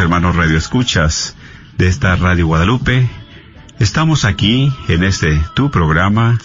[0.00, 1.36] Hermanos Radio Escuchas
[1.76, 3.08] de esta Radio Guadalupe.
[3.78, 6.38] Estamos aquí en este tu programa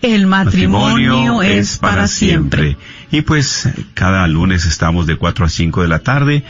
[0.00, 2.78] El matrimonio, es para siempre.
[3.10, 6.44] Y pues cada lunes estamos de 4 a 5 de la tarde.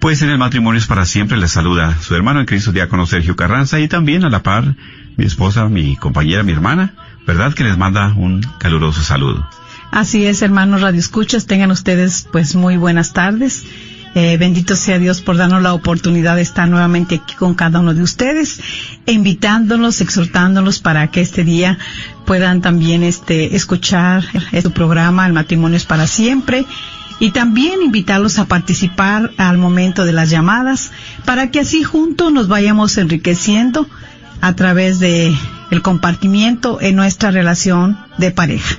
[0.00, 3.36] Pues en el matrimonio es para siempre les saluda su hermano en Cristo diácono Sergio
[3.36, 4.74] Carranza y también a la par
[5.16, 7.54] mi esposa, mi compañera, mi hermana, ¿verdad?
[7.54, 9.48] Que les manda un caluroso saludo.
[9.92, 13.64] Así es, hermanos Radio Escuchas, tengan ustedes pues muy buenas tardes.
[14.14, 17.94] Eh, bendito sea Dios por darnos la oportunidad de estar nuevamente aquí con cada uno
[17.94, 18.60] de ustedes,
[19.06, 21.78] invitándolos, exhortándolos para que este día
[22.24, 24.24] puedan también este escuchar
[24.62, 26.64] su programa El matrimonio es para siempre
[27.18, 30.92] y también invitarlos a participar al momento de las llamadas
[31.24, 33.88] para que así juntos nos vayamos enriqueciendo
[34.40, 35.34] a través de
[35.70, 38.76] el compartimiento en nuestra relación de pareja.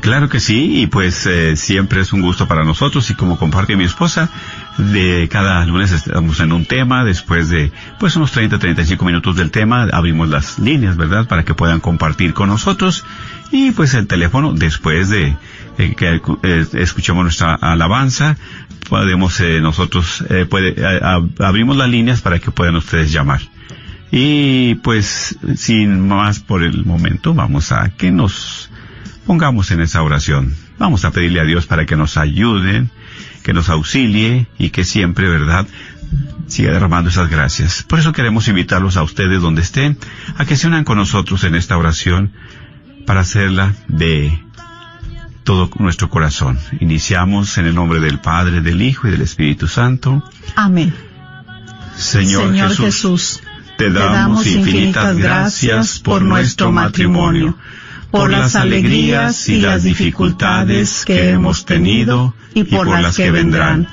[0.00, 3.76] Claro que sí, y pues eh, siempre es un gusto para nosotros y como comparte
[3.76, 4.30] mi esposa,
[4.78, 9.50] de cada lunes estamos en un tema, después de pues unos 30, 35 minutos del
[9.50, 11.26] tema, abrimos las líneas, ¿verdad?
[11.28, 13.04] Para que puedan compartir con nosotros
[13.50, 15.36] y pues el teléfono después de
[15.78, 18.36] eh, que eh, escuchemos nuestra alabanza,
[18.88, 20.76] podemos eh, nosotros, puede,
[21.38, 23.40] abrimos las líneas para que puedan ustedes llamar.
[24.12, 28.69] Y pues sin más por el momento, vamos a que nos
[29.26, 30.54] pongamos en esa oración.
[30.78, 32.90] Vamos a pedirle a Dios para que nos ayuden,
[33.42, 35.66] que nos auxilie y que siempre, ¿verdad?,
[36.46, 37.84] siga derramando esas gracias.
[37.84, 39.98] Por eso queremos invitarlos a ustedes donde estén,
[40.36, 42.32] a que se unan con nosotros en esta oración
[43.06, 44.38] para hacerla de
[45.44, 46.58] todo nuestro corazón.
[46.80, 50.22] Iniciamos en el nombre del Padre, del Hijo y del Espíritu Santo.
[50.56, 50.94] Amén.
[51.96, 53.40] Señor, Jesús, Jesús,
[53.76, 57.56] te damos infinitas gracias por nuestro matrimonio,
[58.10, 63.88] por las alegrías y las dificultades que hemos tenido y por las que vendrán.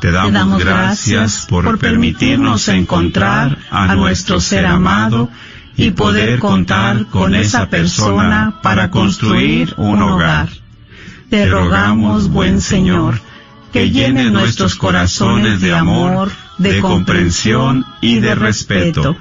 [0.00, 5.30] Te damos gracias por permitirnos encontrar a nuestro ser amado
[5.76, 10.48] y poder contar con esa persona para construir un hogar.
[11.30, 13.20] Te rogamos, buen Señor,
[13.72, 19.16] que llene nuestros corazones de amor, de comprensión y de respeto,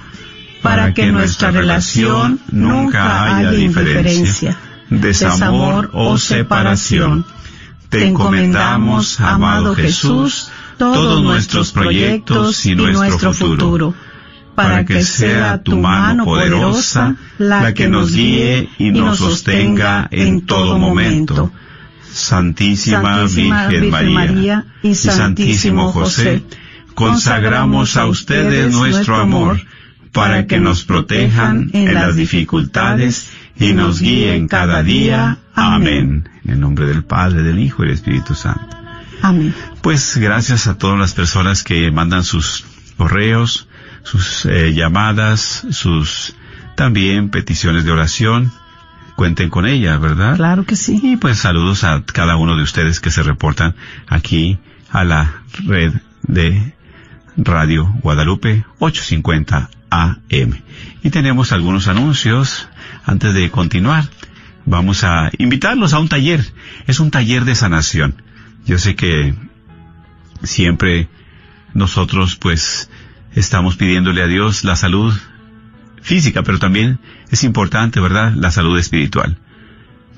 [0.65, 4.57] para que nuestra relación nunca haya diferencia,
[4.89, 7.23] desamor o separación.
[7.89, 10.49] Te encomendamos, amado Jesús,
[10.79, 13.93] todos nuestros proyectos y nuestro futuro,
[14.55, 20.79] para que sea tu mano poderosa la que nos guíe y nos sostenga en todo
[20.79, 21.51] momento.
[22.11, 26.41] Santísima, Virgen, María, y Santísimo José,
[26.95, 29.61] consagramos a ustedes nuestro amor
[30.15, 35.39] para que nos protejan en las dificultades y nos guíen cada día.
[35.53, 36.29] Amén.
[36.45, 38.77] En el nombre del Padre, del Hijo y del Espíritu Santo.
[39.21, 39.53] Amén.
[39.81, 42.63] Pues gracias a todas las personas que mandan sus
[42.95, 43.67] correos,
[44.03, 46.33] sus eh, llamadas, sus
[46.75, 48.53] también peticiones de oración.
[49.17, 50.37] Cuenten con ella, ¿verdad?
[50.37, 50.97] Claro que sí.
[51.03, 53.75] Y pues saludos a cada uno de ustedes que se reportan
[54.07, 54.59] aquí
[54.91, 55.91] a la red
[56.23, 56.73] de
[57.37, 60.61] Radio Guadalupe 850 AM.
[61.03, 62.67] Y tenemos algunos anuncios
[63.05, 64.05] antes de continuar.
[64.65, 66.45] Vamos a invitarlos a un taller.
[66.87, 68.21] Es un taller de sanación.
[68.65, 69.35] Yo sé que
[70.43, 71.07] siempre
[71.73, 72.89] nosotros pues
[73.33, 75.13] estamos pidiéndole a Dios la salud
[76.01, 76.99] física, pero también
[77.29, 78.33] es importante, ¿verdad?
[78.33, 79.37] La salud espiritual.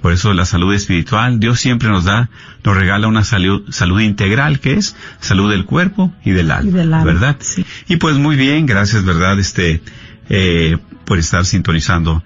[0.01, 2.29] Por eso la salud espiritual, Dios siempre nos da,
[2.63, 6.73] nos regala una salud, salud integral, que es salud del cuerpo y del alma, Y
[6.73, 7.37] del alma, ¿verdad?
[7.39, 7.65] sí.
[7.87, 9.39] Y pues muy bien, gracias, ¿verdad?
[9.39, 9.81] Este,
[10.29, 12.23] eh, por estar sintonizando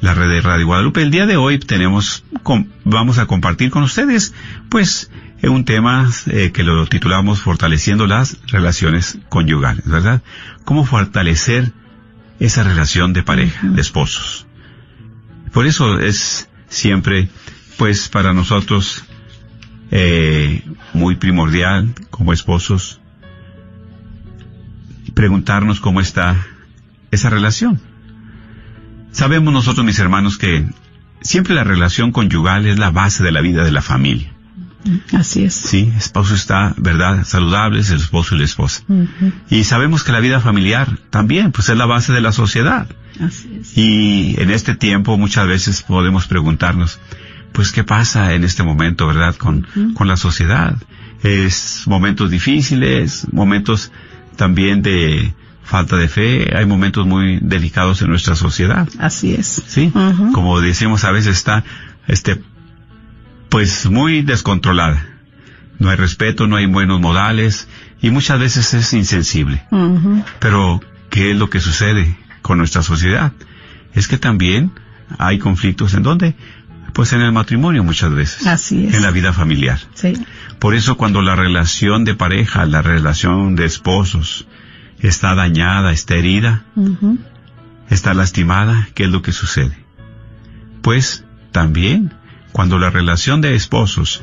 [0.00, 1.00] la red de Radio Guadalupe.
[1.02, 4.34] El día de hoy tenemos, com- vamos a compartir con ustedes,
[4.68, 5.10] pues,
[5.40, 10.20] eh, un tema eh, que lo titulamos Fortaleciendo las relaciones conyugales, ¿verdad?
[10.66, 11.72] ¿Cómo fortalecer
[12.38, 14.46] esa relación de pareja, de esposos?
[15.52, 17.28] Por eso es siempre,
[17.78, 19.04] pues, para nosotros
[19.90, 20.62] eh,
[20.92, 23.00] muy primordial como esposos
[25.14, 26.36] preguntarnos cómo está
[27.10, 27.80] esa relación.
[29.12, 30.66] Sabemos nosotros, mis hermanos, que
[31.22, 34.33] siempre la relación conyugal es la base de la vida de la familia.
[35.12, 35.54] Así es.
[35.54, 37.24] Sí, esposo está, ¿verdad?
[37.24, 38.82] Saludables, el esposo y la esposa.
[39.50, 42.86] Y sabemos que la vida familiar también, pues es la base de la sociedad.
[43.20, 43.78] Así es.
[43.78, 46.98] Y en este tiempo muchas veces podemos preguntarnos,
[47.52, 49.36] pues qué pasa en este momento, ¿verdad?
[49.36, 50.76] Con, con la sociedad.
[51.22, 53.92] Es momentos difíciles, momentos
[54.36, 55.32] también de
[55.64, 58.86] falta de fe, hay momentos muy delicados en nuestra sociedad.
[58.98, 59.62] Así es.
[59.66, 59.90] Sí,
[60.32, 61.64] como decimos a veces está,
[62.06, 62.40] este,
[63.54, 65.06] pues muy descontrolada.
[65.78, 67.68] No hay respeto, no hay buenos modales
[68.02, 69.62] y muchas veces es insensible.
[70.40, 73.32] Pero, ¿qué es lo que sucede con nuestra sociedad?
[73.92, 74.72] Es que también
[75.18, 76.34] hay conflictos en dónde?
[76.94, 78.44] Pues en el matrimonio muchas veces.
[78.44, 78.94] Así es.
[78.94, 79.78] En la vida familiar.
[79.94, 80.14] Sí.
[80.58, 84.48] Por eso cuando la relación de pareja, la relación de esposos
[84.98, 86.64] está dañada, está herida,
[87.88, 89.78] está lastimada, ¿qué es lo que sucede?
[90.82, 92.14] Pues también
[92.54, 94.22] cuando la relación de esposos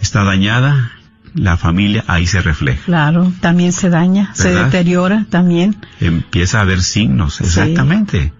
[0.00, 0.92] está dañada,
[1.34, 2.80] la familia ahí se refleja.
[2.86, 4.64] Claro, también se daña, se ¿Verdad?
[4.64, 5.76] deteriora también.
[6.00, 8.32] Empieza a haber signos, exactamente.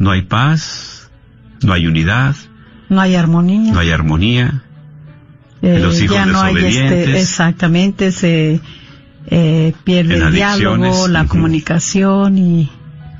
[0.00, 1.12] No hay paz,
[1.62, 2.34] no hay unidad,
[2.88, 3.72] No hay armonía.
[3.72, 4.64] no hay armonía.
[5.62, 8.60] Eh, los hijos ya no hay este, exactamente, se
[9.28, 11.28] eh, pierde el diálogo, la ujú.
[11.28, 12.68] comunicación y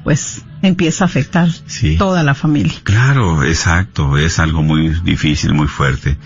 [0.05, 1.97] pues empieza a afectar Sí.
[1.97, 2.75] toda la familia.
[2.83, 6.17] Claro, exacto, es algo muy difícil, muy fuerte.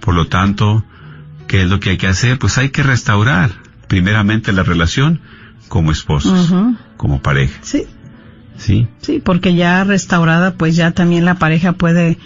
[0.00, 0.84] Por lo tanto,
[1.46, 2.38] ¿qué es lo que hay que hacer?
[2.38, 3.50] Pues hay que restaurar
[3.88, 5.20] primeramente la relación
[5.68, 6.52] como esposos,
[6.96, 7.84] como pareja, Sí,
[8.58, 8.86] ¿sí?
[9.00, 12.18] sí, porque ya restaurada, pues ya también la pareja puede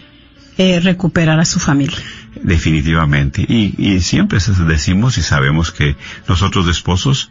[0.58, 1.96] eh, recuperar a su familia.
[2.42, 3.42] Definitivamente.
[3.48, 5.96] Y, y siempre decimos y sabemos que
[6.28, 7.30] nosotros de esposos,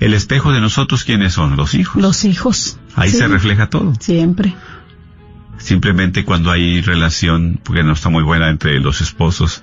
[0.00, 1.56] el espejo de nosotros, ¿quiénes son?
[1.56, 2.02] Los hijos.
[2.02, 2.78] Los hijos.
[2.96, 3.92] Ahí sí, se refleja todo.
[4.00, 4.54] Siempre.
[5.58, 9.62] Simplemente cuando hay relación, porque no está muy buena entre los esposos,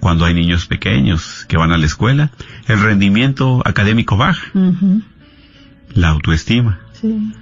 [0.00, 2.30] cuando hay niños pequeños que van a la escuela,
[2.66, 4.46] el rendimiento académico baja,
[5.94, 7.32] la autoestima, Sí.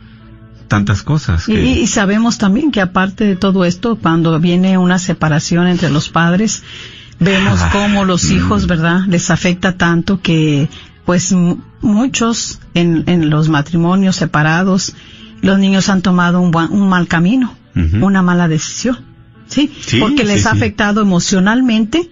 [0.69, 1.47] tantas cosas.
[1.47, 6.09] Que- y sabemos también que aparte de todo esto, cuando viene una separación entre los
[6.09, 6.63] padres,
[7.21, 8.33] vemos Ah, cómo los mm.
[8.37, 10.69] hijos, ¿verdad?, les afecta tanto que,
[11.05, 11.35] pues,
[11.81, 14.95] muchos en, en los matrimonios separados,
[15.41, 17.55] los niños han tomado un, un mal camino,
[18.01, 18.99] una mala decisión,
[19.49, 19.73] ¿sí?
[19.81, 20.57] Sí, Porque les sí, ha sí.
[20.59, 22.11] afectado emocionalmente.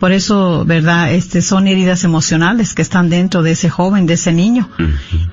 [0.00, 1.12] Por eso, ¿verdad?
[1.12, 4.68] Este, son heridas emocionales que están dentro de ese joven, de ese niño.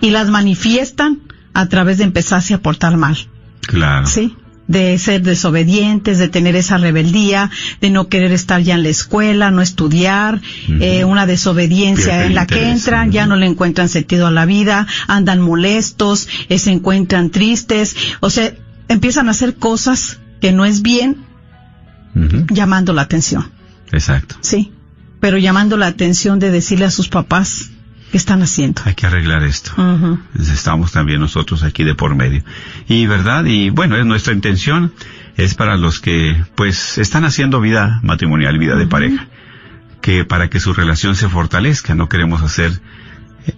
[0.01, 1.19] Y las manifiestan
[1.53, 3.18] a través de empezarse a portar mal.
[3.62, 4.06] Claro.
[4.06, 4.36] Sí,
[4.68, 9.52] de ser desobedientes, de tener esa rebeldía, de no querer estar ya en la escuela,
[9.52, 10.42] no estudiar,
[10.80, 14.46] eh, una desobediencia Pierde en la que entran, ya no le encuentran sentido a la
[14.46, 18.54] vida, andan molestos, eh, se encuentran tristes, o sea,
[18.88, 21.25] empiezan a hacer cosas que no es bien
[22.50, 23.51] llamando la atención,
[23.91, 24.36] Exacto.
[24.41, 24.74] sí,
[25.22, 27.72] pero llamando la atención de decirle a sus papás
[28.12, 28.82] qué están haciendo.
[28.86, 29.72] Hay que arreglar esto.
[30.38, 32.44] Estamos también nosotros aquí de por medio.
[32.88, 34.94] Y verdad, y bueno, es nuestra intención,
[35.38, 39.27] es para los que pues están haciendo vida matrimonial, vida de pareja,
[40.01, 42.82] que para que su relación se fortalezca, no queremos hacer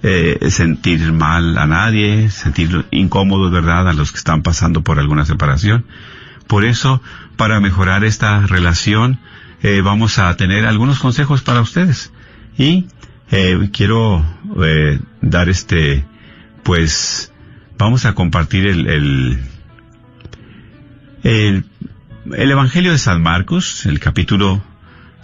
[0.03, 5.25] eh, sentir mal a nadie, sentir incómodos, ¿verdad?, a los que están pasando por alguna
[5.25, 5.85] separación.
[6.45, 7.01] Por eso,
[7.37, 9.19] para mejorar esta relación,
[9.63, 12.11] eh, vamos a tener algunos consejos para ustedes.
[12.57, 12.85] Y
[13.33, 14.23] eh, quiero
[14.63, 16.05] eh, dar este,
[16.61, 17.31] pues,
[17.79, 19.39] vamos a compartir el, el,
[21.23, 21.65] el,
[22.31, 24.63] el Evangelio de San Marcos, el capítulo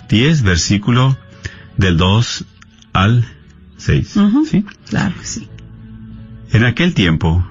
[0.09, 1.19] 10, versículo
[1.77, 2.45] del 2
[2.93, 3.27] al
[3.77, 4.15] 6.
[4.17, 4.45] Ujú.
[4.45, 4.65] ¿sí?
[4.89, 5.47] Claro, sí.
[6.51, 7.47] En aquel tiempo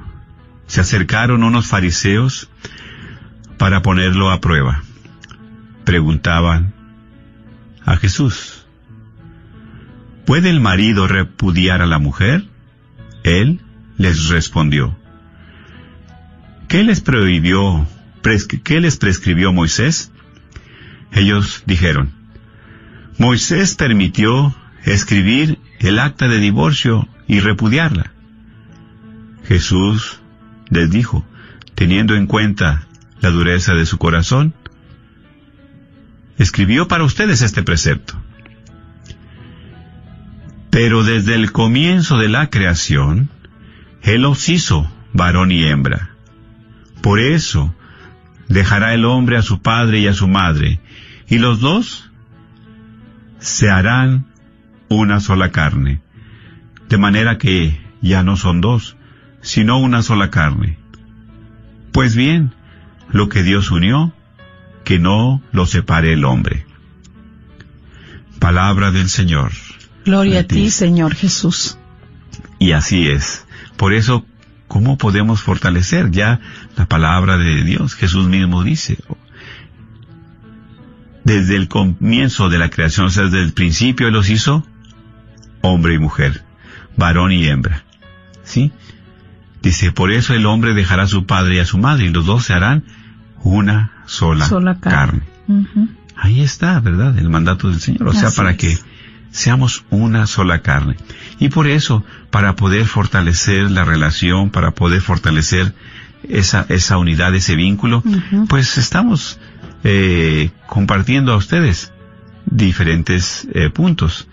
[0.66, 2.50] se acercaron unos fariseos
[3.58, 4.82] para ponerlo a prueba.
[5.84, 6.74] Preguntaban
[7.84, 8.57] a Jesús,
[10.28, 12.44] ¿puede el marido repudiar a la mujer?
[13.25, 13.62] Él
[13.97, 14.94] les respondió,
[16.68, 17.87] ¿qué les prohibió,
[18.62, 20.12] qué les prescribió Moisés?
[21.12, 22.12] Ellos dijeron,
[23.16, 24.54] Moisés permitió
[24.85, 28.12] escribir el acta de divorcio y repudiarla.
[29.44, 30.20] Jesús
[30.68, 31.25] les dijo,
[31.75, 32.87] teniendo en cuenta
[33.23, 34.52] la dureza de su corazón,
[36.37, 38.27] escribió para ustedes este precepto.
[40.80, 43.30] Pero desde el comienzo de la creación,
[44.00, 46.11] Él los hizo varón y hembra.
[47.02, 47.75] Por eso,
[48.47, 50.78] dejará el hombre a su padre y a su madre,
[51.26, 52.12] y los dos
[53.40, 54.26] se harán
[54.88, 56.00] una sola carne,
[56.88, 58.97] de manera que ya no son dos,
[59.40, 60.78] sino una sola carne.
[61.90, 62.54] Pues bien,
[63.11, 64.12] lo que Dios unió,
[64.85, 66.66] que no lo separe el hombre.
[68.38, 69.50] Palabra del Señor.
[70.08, 71.76] Gloria a ti, Señor Jesús.
[72.58, 73.44] Y así es.
[73.76, 74.24] Por eso,
[74.66, 76.40] ¿cómo podemos fortalecer ya
[76.78, 77.94] la palabra de Dios?
[77.94, 78.96] Jesús mismo dice,
[81.24, 84.66] desde el comienzo de la creación, o sea, desde el principio Él los hizo
[85.60, 86.42] hombre y mujer,
[86.96, 87.84] varón y hembra.
[88.44, 88.72] ¿Sí?
[89.60, 92.24] Dice, por eso el hombre dejará a su padre y a su madre, y los
[92.24, 92.82] dos se harán
[93.42, 95.20] una sola, Sola carne.
[96.16, 97.18] Ahí está, ¿verdad?
[97.18, 98.08] El mandato del Señor.
[98.08, 98.56] O sea, Así para es.
[98.56, 98.78] que
[99.30, 100.97] seamos una sola carne.
[101.38, 105.75] Y por eso, para poder fortalecer la relación, para poder fortalecer
[106.28, 108.02] esa, esa unidad, ese vínculo,
[108.49, 109.38] pues estamos
[109.85, 111.92] eh, compartiendo a ustedes
[112.47, 114.28] diferentes eh, puntos.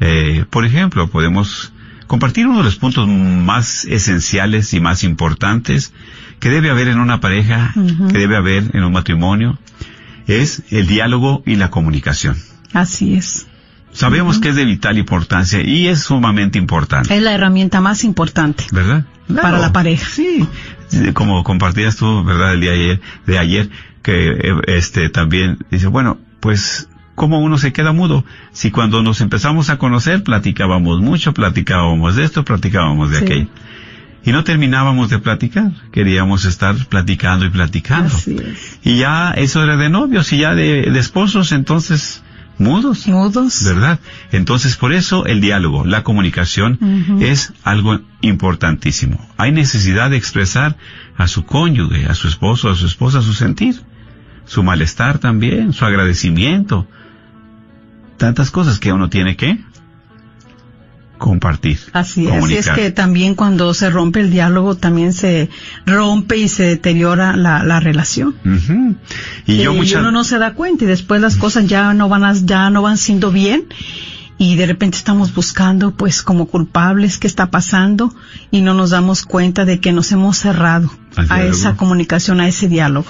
[0.00, 1.72] Eh, por ejemplo, podemos
[2.06, 5.92] compartir uno de los puntos más esenciales y más importantes
[6.40, 9.58] que debe haber en una pareja, que debe haber en un matrimonio,
[10.26, 12.36] es el diálogo y la comunicación.
[12.72, 13.46] Así es.
[13.92, 18.64] Sabemos que es de vital importancia y es sumamente importante, Es la herramienta más importante.
[18.72, 19.04] ¿verdad?
[19.40, 20.08] Para la pareja.
[20.08, 20.46] Sí,
[21.14, 22.54] como compartías tú, ¿verdad?
[22.54, 23.70] El día ayer, de ayer,
[24.02, 28.24] que eh, este también dice, bueno, pues ¿cómo uno se queda mudo?
[28.52, 33.24] Si cuando nos empezamos a conocer platicábamos mucho, platicábamos de esto, platicábamos de Sí.
[33.24, 33.48] aquello.
[34.24, 38.14] Y no terminábamos de platicar, queríamos estar platicando y platicando.
[38.14, 38.78] Así es.
[38.84, 42.22] Y ya eso era de novios y ya de, de esposos, entonces
[42.62, 43.06] mudos.
[43.06, 43.64] Mudos.
[43.64, 44.00] ¿Verdad?
[44.30, 46.78] Entonces, por eso el diálogo, la comunicación
[47.20, 49.18] es algo importantísimo.
[49.36, 50.76] Hay necesidad de expresar
[51.16, 53.80] a su cónyuge, a su esposo, a su esposa su sentir,
[54.46, 56.86] su malestar también, su agradecimiento.
[58.16, 59.58] Tantas cosas que uno tiene que
[61.22, 61.78] compartir.
[61.92, 65.48] Así es, y es que también cuando se rompe el diálogo también se
[65.86, 68.34] rompe y se deteriora la, la relación.
[68.44, 68.96] Ujú.
[69.46, 70.00] Y yo Eh, muchas...
[70.00, 72.82] uno no se da cuenta y después las cosas ya no van a- ya no
[72.82, 73.64] van siendo bien
[74.38, 78.12] y de repente estamos buscando pues como culpables qué está pasando
[78.50, 80.90] y no nos damos cuenta de que nos hemos cerrado
[81.28, 83.06] a esa comunicación, a ese diálogo.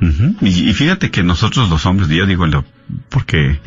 [0.00, 0.36] Ujú.
[0.42, 2.44] y, y fíjate que nosotros los hombres, yo digo
[3.08, 3.58] porque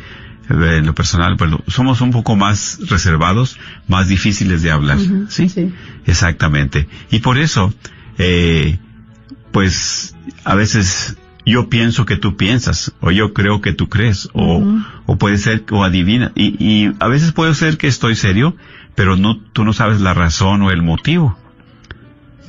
[0.48, 3.58] en lo personal, pues, somos un poco más reservados,
[3.88, 5.48] más difíciles de hablar, ¿sí?
[5.48, 5.72] sí.
[6.06, 6.88] Exactamente.
[7.10, 7.72] Y por eso,
[8.18, 8.78] eh,
[9.52, 14.64] pues, a veces yo pienso que tú piensas, o yo creo que tú crees, o,
[15.06, 18.56] o puede ser, o adivina, y, y a veces puede ser que estoy serio,
[18.94, 21.36] pero no, tú no sabes la razón o el motivo.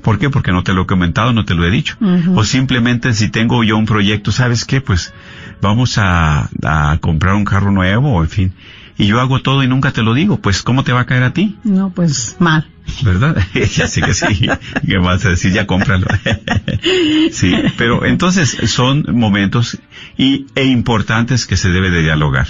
[0.04, 0.30] ¿Por qué?
[0.30, 1.96] Porque no te lo he comentado, no te lo he dicho.
[2.36, 4.82] O simplemente si tengo yo un proyecto, ¿sabes qué?
[4.82, 5.14] Pues
[5.64, 8.54] vamos a, a comprar un carro nuevo, en fin.
[8.98, 11.24] Y yo hago todo y nunca te lo digo, pues ¿cómo te va a caer
[11.24, 11.58] a ti?
[11.64, 12.70] No, pues mal.
[13.02, 13.38] ¿Verdad?
[13.76, 14.48] ya sé que sí.
[14.88, 15.52] ¿Qué vas a decir?
[15.52, 16.06] Ya cómpralo.
[17.32, 19.80] sí, pero entonces son momentos
[20.18, 22.48] y, e importantes que se debe de dialogar.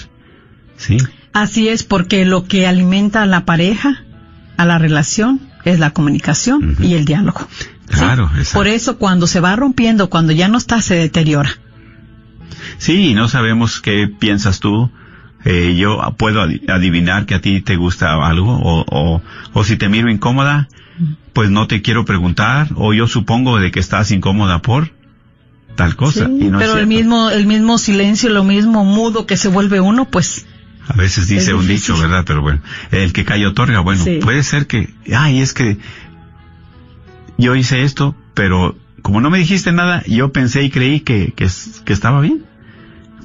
[0.76, 0.98] ¿Sí?
[1.32, 4.04] Así es, porque lo que alimenta a la pareja,
[4.58, 7.48] a la relación, es la comunicación y el diálogo.
[7.88, 8.40] Claro, ¿sí?
[8.40, 8.60] exacto.
[8.60, 11.58] Por eso cuando se va rompiendo, cuando ya no está, se deteriora.
[12.84, 14.90] Sí, y no sabemos qué piensas tú.
[15.46, 19.22] Eh, yo puedo adi- adivinar que a ti te gusta algo, o, o,
[19.54, 20.68] o si te miro incómoda,
[21.34, 24.92] pues no te quiero preguntar, o yo supongo de que estás incómoda por
[25.76, 26.26] tal cosa.
[26.28, 29.80] Sí, y no pero el mismo, el mismo silencio, lo mismo mudo que se vuelve
[29.82, 30.46] uno, pues
[30.88, 32.24] A veces dice un dicho, ¿verdad?
[32.28, 32.62] Pero bueno,
[32.92, 33.80] el que cae otorga.
[33.80, 34.20] Bueno, Sí.
[34.22, 35.78] puede ser que, ay, es que
[37.38, 41.94] yo hice esto, pero como no me dijiste nada, yo pensé y creí que, que
[41.94, 42.44] estaba bien.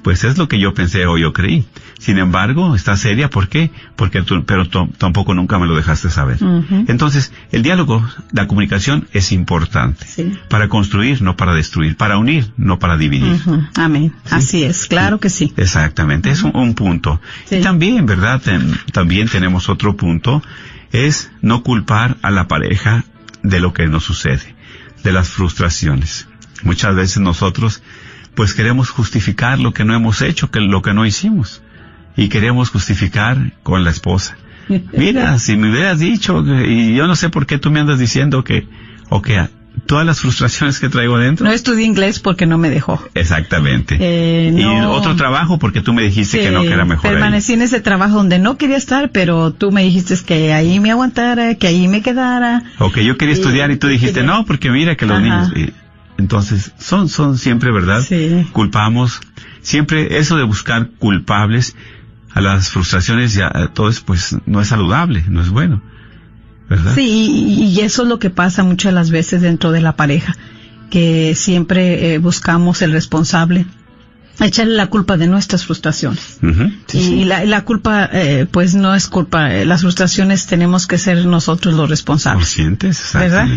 [0.08, 1.66] Pues es lo que yo pensé o yo creí.
[1.98, 3.70] Sin embargo, está seria, ¿por qué?
[3.94, 6.38] Porque tú, pero tampoco nunca me lo dejaste saber.
[6.86, 10.06] Entonces, el diálogo, la comunicación es importante.
[10.06, 10.32] Sí.
[10.48, 11.94] Para construir, no para destruir.
[11.98, 13.38] Para unir, no para dividir.
[13.74, 14.14] Amén.
[14.24, 14.34] Sí.
[14.34, 15.52] Así es, claro que sí.
[15.58, 17.20] Exactamente, es un, un punto.
[17.44, 17.56] Sí.
[17.56, 18.40] Y también, ¿verdad?
[18.94, 20.42] También tenemos otro punto,
[20.90, 23.04] es no culpar a la pareja
[23.42, 24.54] de lo que nos sucede,
[25.04, 26.28] de las frustraciones.
[26.62, 27.82] Muchas veces nosotros,
[28.38, 31.60] pues queremos justificar lo que no hemos hecho, que lo que no hicimos.
[32.16, 34.36] Y queremos justificar con la esposa.
[34.92, 38.44] Mira, si me hubieras dicho, y yo no sé por qué tú me andas diciendo
[38.44, 38.68] que,
[39.08, 39.48] o que
[39.86, 41.46] todas las frustraciones que traigo dentro.
[41.46, 43.02] No estudié inglés porque no me dejó.
[43.14, 43.96] Exactamente.
[44.00, 47.14] Eh, Y otro trabajo porque tú me dijiste que no, que era mejor ahí.
[47.14, 50.92] Permanecí en ese trabajo donde no quería estar, pero tú me dijiste que ahí me
[50.92, 52.62] aguantara, que ahí me quedara.
[52.78, 55.24] O que yo quería estudiar y tú dijiste, quería- no, porque mira que los Ajá.
[55.24, 55.52] niños...
[55.56, 55.72] y-
[56.18, 58.04] entonces, son, son siempre, ¿verdad?
[58.06, 58.46] Sí.
[58.52, 59.20] Culpamos.
[59.62, 61.74] Siempre eso de buscar culpables
[62.34, 65.82] a las frustraciones y a, a todo eso, pues no es saludable, no es bueno.
[66.68, 66.94] ¿Verdad?
[66.94, 70.36] Sí, y, y eso es lo que pasa muchas las veces dentro de la pareja,
[70.90, 73.64] que siempre eh, buscamos el responsable,
[74.40, 76.38] echarle la culpa de nuestras frustraciones.
[76.88, 77.24] Sí, y sí.
[77.24, 81.74] La, la culpa, eh, pues no es culpa, eh, las frustraciones tenemos que ser nosotros
[81.74, 82.44] los responsables.
[82.44, 83.48] Conscientes, ¿Verdad?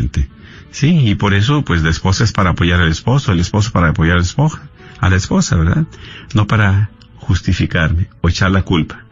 [0.72, 3.90] Sí, y por eso, pues la esposa es para apoyar al esposo, el esposo para
[3.90, 4.62] apoyar a la esposa,
[5.00, 5.86] a la esposa, ¿verdad?
[6.34, 9.04] No para justificarme o echar la culpa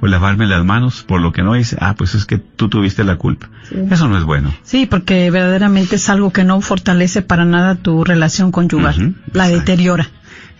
[0.00, 1.76] o lavarme las manos por lo que no hice.
[1.80, 3.50] Ah, pues es que tú tuviste la culpa.
[3.90, 4.54] Eso no es bueno.
[4.62, 9.58] Sí, porque verdaderamente es algo que no fortalece para nada tu relación conyugal, la exacto.
[9.58, 10.08] deteriora.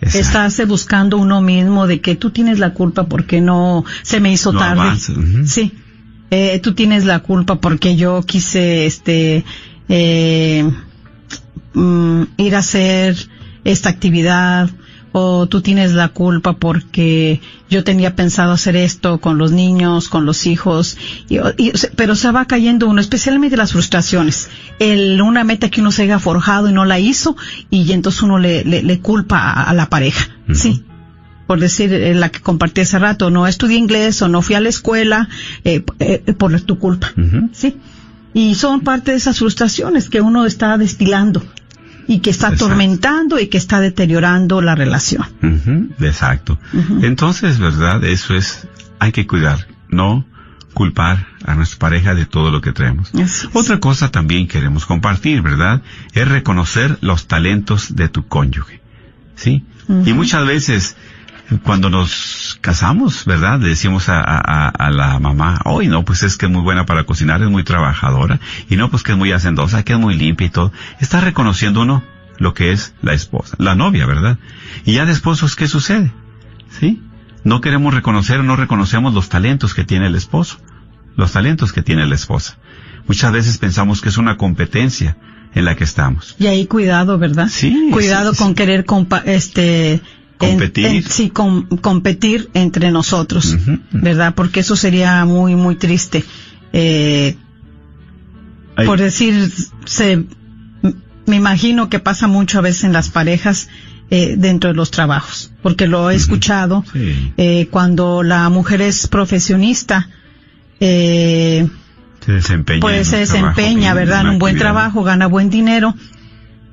[0.01, 0.19] Exacto.
[0.19, 4.31] Estás eh, buscando uno mismo de que tú tienes la culpa porque no se me
[4.31, 4.97] hizo No tarde.
[5.45, 5.73] Sí.
[6.31, 9.43] Eh, tú tienes la culpa porque yo quise, este,
[9.89, 10.69] eh,
[11.73, 13.17] mm, ir a hacer
[13.63, 14.69] esta actividad
[15.11, 20.25] o tú tienes la culpa porque yo tenía pensado hacer esto con los niños, con
[20.25, 24.49] los hijos, y, y- pero se va cayendo uno, especialmente las frustraciones.
[24.77, 27.35] El, una meta que uno se haya forjado y no la hizo
[27.71, 30.29] y entonces uno le, le, le culpa a, a la pareja.
[30.53, 30.83] Sí
[31.47, 34.59] por decir eh, la que compartí hace rato, no estudié inglés o no fui a
[34.59, 35.29] la escuela
[35.63, 37.11] eh, eh, por tu culpa.
[37.53, 37.75] Sí.
[38.33, 41.43] Y son parte de esas frustraciones que uno está destilando
[42.07, 42.65] y que está Exacto.
[42.65, 45.25] atormentando y que está deteriorando la relación.
[45.43, 46.59] Ujú, Exacto.
[47.01, 48.03] Entonces, ¿verdad?
[48.03, 48.67] Eso es,
[48.99, 50.25] hay que cuidar, no
[50.73, 53.11] culpar a nuestra pareja de todo lo que traemos.
[53.53, 55.81] Otra cosa también queremos compartir, ¿verdad?
[56.13, 58.79] Es reconocer los talentos de tu cónyuge.
[59.35, 59.65] ¿Sí?
[60.05, 60.95] Y muchas veces,
[61.63, 63.59] cuando nos casamos, ¿verdad?
[63.59, 66.85] Le decimos a, a- a- la mamá, hoy no, pues es que es muy buena
[66.85, 70.15] para cocinar, es muy trabajadora, y no, pues que es muy hacendosa, que es muy
[70.15, 70.71] limpia y todo.
[70.99, 72.03] Está reconociendo uno
[72.37, 74.37] lo que es la esposa, la novia, ¿verdad?
[74.85, 76.11] Y ya de esposos, ¿qué sucede?
[76.79, 77.01] ¿Sí?
[77.43, 80.57] No queremos reconocer o no reconocemos los talentos que tiene el esposo,
[81.15, 82.57] los talentos que tiene la esposa.
[83.07, 85.17] Muchas veces pensamos que es una competencia
[85.55, 86.35] en la que estamos.
[86.37, 87.47] Y ahí cuidado, ¿verdad?
[87.49, 88.43] Sí, Cuidado sí, sí.
[88.43, 89.99] con querer compa este
[90.47, 90.85] Competir.
[90.87, 93.55] en- sí, com- competir entre nosotros.
[93.91, 94.33] ¿verdad?
[94.35, 96.23] Porque eso sería muy, muy triste.
[96.73, 97.35] Eh,
[98.85, 99.51] por decir,
[99.85, 100.23] se,
[101.25, 103.67] me imagino que pasa mucho a veces en las parejas
[104.09, 109.07] eh, dentro de los trabajos, porque lo he escuchado sí, eh, cuando la mujer es
[109.07, 110.09] profesionista,
[110.79, 111.67] eh,
[112.25, 112.79] se desempeña.
[112.81, 114.21] pues se trabajo desempeña, ¿verdad?
[114.21, 114.73] En un buen actividad.
[114.73, 115.93] trabajo, gana buen dinero,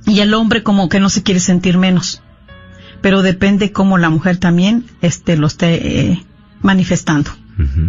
[0.06, 2.22] y el hombre como que no se quiere sentir menos.
[3.00, 6.24] Pero depende cómo la mujer también este, lo esté eh,
[6.62, 7.30] manifestando.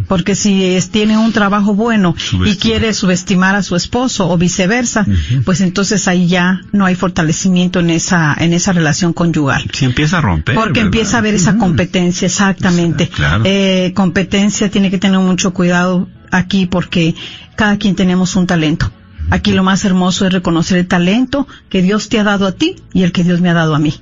[0.07, 2.15] Porque si es- tiene un trabajo bueno
[2.45, 5.05] y quiere subestimar a su esposo o viceversa,
[5.43, 9.69] pues entonces ahí ya no hay fortalecimiento en esa, en esa relación conyugal.
[9.73, 10.55] Si empieza a romper.
[10.55, 10.85] Porque ¿verdad?
[10.85, 13.09] empieza a haber esa competencia, exactamente.
[13.09, 13.43] Claro.
[13.45, 17.13] Eh, competencia tiene que tener mucho cuidado aquí porque
[17.57, 18.89] cada quien tenemos un talento.
[19.29, 22.75] Aquí lo más hermoso es reconocer el talento que Dios te ha dado a ti
[22.93, 23.93] y el que Dios me ha dado a mí.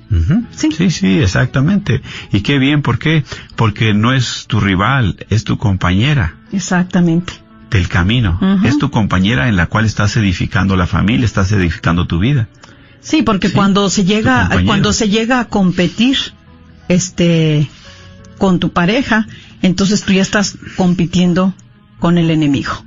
[0.52, 0.70] Sí.
[0.72, 2.02] sí, sí, exactamente.
[2.32, 3.24] Y qué bien, ¿por qué?
[3.56, 7.32] Porque no es tu rival, es tu compañera Exactamente.
[7.70, 8.38] del camino.
[8.64, 12.48] Es tu compañera en la cual estás edificando la familia, estás edificando tu vida.
[13.00, 16.16] Sí, porque Sí, cuando se llega, cuando se llega a competir,
[16.88, 17.68] este,
[18.38, 19.26] con tu pareja,
[19.62, 21.54] entonces tú ya estás compitiendo
[21.98, 22.85] con el enemigo.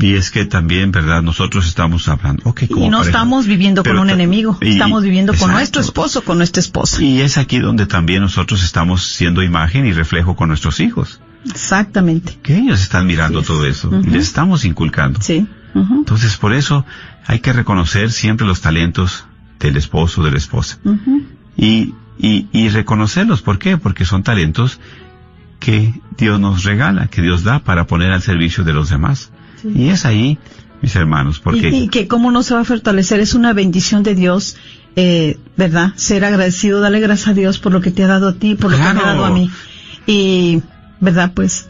[0.00, 1.22] Y es que también, ¿verdad?
[1.22, 2.42] Nosotros estamos hablando.
[2.42, 3.02] como Y no pareja.
[3.04, 7.00] estamos viviendo con un enemigo, y- estamos viviendo con nuestro esposo, con nuestra esposa.
[7.02, 11.20] Y es aquí donde también nosotros estamos siendo imagen y reflejo con nuestros hijos.
[11.48, 12.38] Exactamente.
[12.42, 13.46] Que ellos están mirando es.
[13.46, 13.90] todo eso.
[14.02, 15.20] Y Les estamos inculcando.
[15.22, 15.46] Sí.
[15.74, 16.84] Entonces, por eso
[17.26, 19.24] hay que reconocer siempre los talentos
[19.60, 20.78] del esposo, de la esposa.
[20.84, 21.22] ujú.
[21.56, 23.42] Y, y, y reconocerlos.
[23.42, 23.76] ¿Por qué?
[23.76, 24.78] Porque son talentos
[25.60, 29.30] que Dios nos regala, que Dios da para poner al servicio de los demás.
[29.64, 30.38] Y es ahí,
[30.82, 31.70] mis hermanos, porque...
[31.70, 34.56] Y, y que cómo no se va a fortalecer, es una bendición de Dios,
[34.96, 35.92] eh, ¿verdad?
[35.96, 38.70] Ser agradecido, darle gracias a Dios por lo que te ha dado a ti, por
[38.70, 39.50] lo que me ha dado a mí.
[40.06, 40.62] Y,
[41.00, 41.32] ¿verdad?
[41.34, 41.66] Pues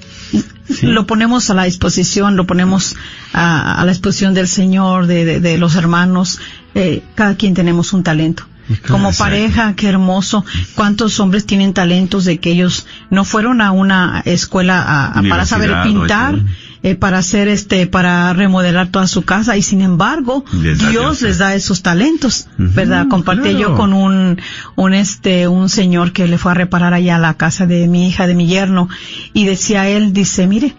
[0.66, 0.86] Sí.
[0.86, 2.96] lo ponemos a la disposición, lo ponemos
[3.34, 6.38] a, a la disposición del Señor, de, de- de los hermanos.
[6.74, 8.44] Eh, cada quien tenemos un talento.
[8.88, 10.42] Como pareja, qué hermoso.
[10.74, 15.44] ¿Cuántos hombres tienen talentos de que ellos no fueron a una escuela a- a- para
[15.44, 16.34] saber pintar?
[16.34, 16.42] oye.
[16.84, 21.22] Eh, para hacer este, para remodelar toda su casa y sin embargo Les Dios Dios,
[21.22, 23.08] les da esos talentos, ¿verdad?
[23.08, 24.38] Compartí yo con un,
[24.76, 28.06] un este, un señor que le fue a reparar allá a la casa de mi
[28.06, 28.90] hija, de mi yerno
[29.32, 30.74] y decía él, dice, mire,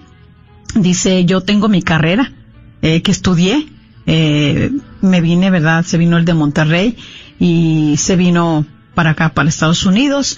[0.75, 2.31] dice, yo tengo mi carrera,
[2.83, 3.67] eh, que estudié,
[4.05, 5.83] eh, me vine, ¿verdad?
[5.85, 6.97] Se vino el de Monterrey
[7.39, 8.63] y se vino
[8.93, 10.37] para acá, para Estados Unidos,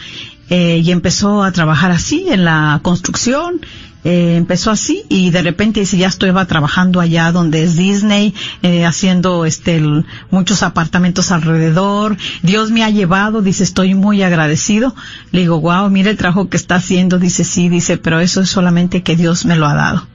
[0.49, 3.59] eh, y empezó a trabajar así en la construcción,
[4.09, 8.85] eh, empezó así y de repente dice ya estoy trabajando allá donde es Disney eh,
[8.85, 14.95] haciendo este el- muchos apartamentos alrededor Dios me ha llevado dice estoy muy agradecido
[15.31, 18.49] le digo wow mira el trabajo que está haciendo dice sí dice pero eso es
[18.49, 20.07] solamente que Dios me lo ha dado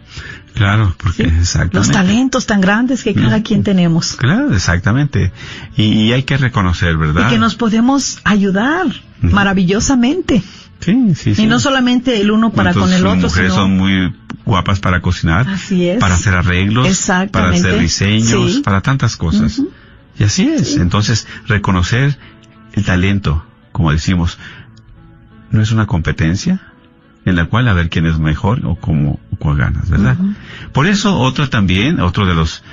[0.55, 1.79] Claro, porque exactamente.
[1.79, 3.43] los talentos tan grandes que cada Mm.
[3.43, 5.33] quien tenemos Claro, exactamente.
[5.79, 7.27] Y, y hay que reconocer, ¿verdad?
[7.27, 8.87] y que nos podemos ayudar
[9.23, 10.43] maravillosamente
[10.83, 11.43] Sí, sí, sí.
[11.43, 14.13] y no solamente el uno para con ¿Cuántas el otro mujeres sino son muy
[14.45, 16.01] guapas para cocinar, Así es.
[16.01, 19.63] para hacer arreglos, para hacer diseños, para tantas cosas.
[20.19, 20.77] Y así es.
[20.77, 22.19] Entonces, reconocer
[22.73, 24.39] el talento, como decimos,
[25.51, 26.61] no es una competencia
[27.25, 30.17] en la cual a ver quién es mejor o cómo o cuál ganas, ¿verdad?
[30.73, 32.65] Por eso, otro también, otro de los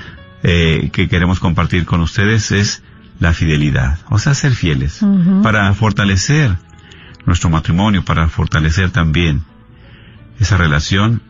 [0.43, 2.81] eh, que queremos compartir con ustedes es
[3.19, 5.01] la fidelidad, o sea, ser fieles,
[5.43, 6.55] para fortalecer
[7.29, 9.43] nuestro matrimonio, para fortalecer también
[10.39, 11.21] esa relación.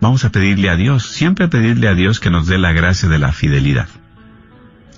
[0.00, 3.18] Vamos a pedirle a Dios, siempre pedirle a Dios que nos dé la gracia de
[3.18, 3.88] la fidelidad.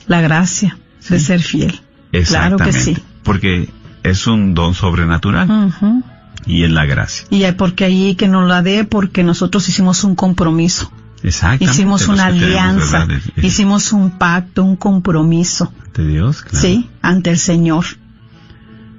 [0.08, 0.76] la gracia
[1.08, 2.64] de ser fiel claro Exactamente.
[2.64, 3.68] que sí Porque
[4.02, 5.72] es un don sobrenatural
[6.46, 7.26] y es la gracia.
[7.30, 11.64] Y hay porque ahí que nos la dé porque nosotros hicimos un compromiso, Exactamente.
[11.66, 16.58] hicimos una tenemos, alianza, hicimos un pacto, un compromiso, de Dios, claro.
[16.58, 17.84] sí, ante el Señor.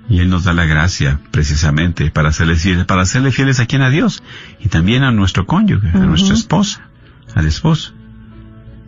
[0.10, 3.82] Y Él nos da la gracia, precisamente, para serle fieles, para serle fieles a quien
[3.82, 4.24] a Dios
[4.60, 6.89] y también a nuestro cónyuge, a nuestra esposa,
[7.36, 7.93] al esposo.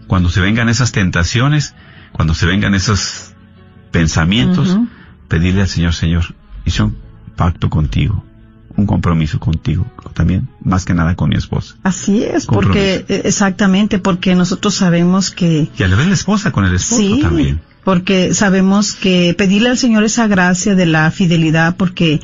[0.07, 1.75] Cuando se vengan esas tentaciones,
[2.13, 3.33] cuando se vengan esos
[3.91, 4.77] pensamientos,
[5.27, 6.97] pedirle al Señor, Señor, hice un
[7.35, 8.23] pacto contigo,
[8.75, 11.75] un compromiso contigo, también, más que nada con mi esposa.
[11.83, 12.69] Así es, Compromiso.
[12.69, 16.75] porque eh, exactamente porque nosotros sabemos que Y a la vez la esposa con el
[16.75, 17.61] esposo sí, también.
[17.83, 22.19] Porque sabemos que pedirle al Señor esa gracia de la fidelidad porque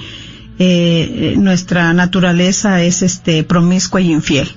[0.60, 4.50] eh, nuestra naturaleza es este promiscua y infiel.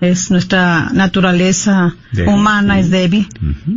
[0.00, 2.80] Es nuestra naturaleza Débil, humana sí.
[2.80, 3.28] es débil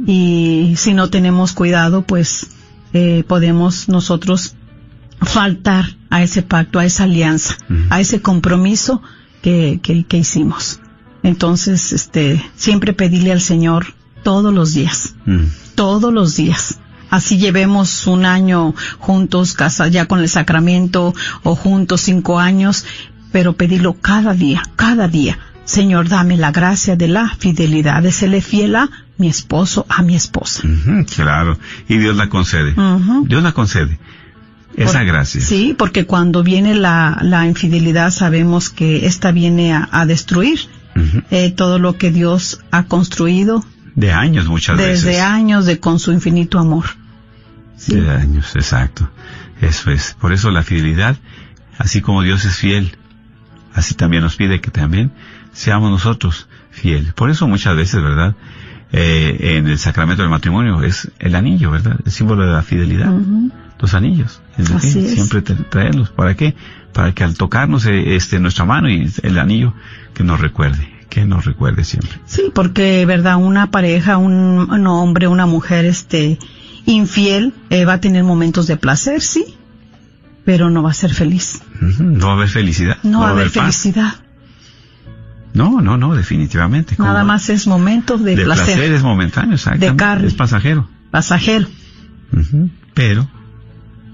[0.08, 2.48] y si no tenemos cuidado, pues
[2.94, 4.56] eh, podemos nosotros
[5.22, 7.58] faltar a ese pacto, a esa alianza,
[7.90, 9.02] a ese compromiso
[9.42, 10.80] que, que, que hicimos.
[11.24, 15.16] Entonces, este, siempre pedirle al Señor todos los días.
[15.80, 16.78] Todos los días.
[17.10, 22.84] Así llevemos un año juntos, casa ya con el sacramento, o juntos cinco años,
[23.32, 25.40] pero pedirlo cada día, cada día.
[25.64, 30.16] Señor, dame la gracia de la fidelidad, de serle fiel a mi esposo, a mi
[30.18, 30.64] esposa.
[31.16, 31.58] Claro.
[31.88, 32.76] Y Dios la concede.
[33.24, 34.00] Dios la concede.
[34.76, 35.40] Esa Por- gracia.
[35.40, 40.60] Sí, porque cuando viene la, la infidelidad sabemos que esta viene a, a destruir
[41.32, 43.64] eh, todo lo que Dios ha construido
[43.96, 45.22] De años muchas desde veces.
[45.22, 46.86] años de con su infinito amor.
[47.78, 47.96] Sí.
[47.96, 49.10] De años, exacto.
[49.62, 50.16] Eso es.
[50.20, 51.18] Por eso la fidelidad,
[51.78, 52.98] así como Dios es fiel,
[53.74, 55.12] así también nos pide que también
[55.54, 57.14] seamos nosotros fieles.
[57.14, 58.36] Por eso muchas veces, ¿verdad?
[58.92, 61.98] Eh, en el sacramento del matrimonio es el anillo, ¿verdad?
[62.06, 63.12] El símbolo de la fidelidad.
[63.14, 63.52] Ujú.
[63.80, 64.42] Los anillos.
[64.58, 65.14] Es decir, Así es.
[65.14, 66.10] siempre traerlos.
[66.10, 66.56] ¿Para qué?
[66.94, 69.74] Para que al tocarnos eh, este nuestra mano y el anillo,
[70.14, 72.12] que nos recuerde, que nos recuerde siempre.
[72.26, 74.34] Sí, porque, verdad, una pareja, un,
[74.72, 76.38] un hombre, una mujer, este,
[76.86, 79.56] infiel, eh, va a tener momentos de placer, sí,
[80.46, 81.62] pero no va a ser feliz.
[82.00, 82.98] No va a haber felicidad.
[83.04, 84.14] No va a haber felicidad.
[85.54, 86.96] No, no, no, definitivamente.
[86.96, 89.58] ¿Cómo Nada más es momentos de, de placer, placer es momentáneo.
[89.78, 90.28] De carne.
[90.28, 90.88] Es pasajero.
[91.12, 91.68] pasajero.
[92.94, 93.28] Pero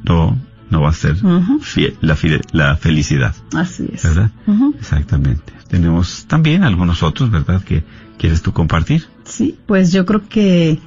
[0.04, 2.18] no, no va a ser fiel- la,
[2.54, 4.04] la felicidad, Así es.
[4.04, 4.32] ¿verdad?
[4.80, 5.54] Exactamente.
[5.68, 7.64] Tenemos también algunos otros, ¿verdad?
[7.64, 7.84] Que
[8.18, 9.08] quieres tú compartir.
[9.26, 10.80] Sí, pues yo creo que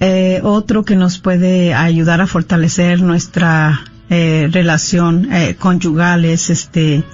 [0.00, 7.04] eh, otro que nos puede ayudar a fortalecer nuestra eh, relación eh, conyugal es este,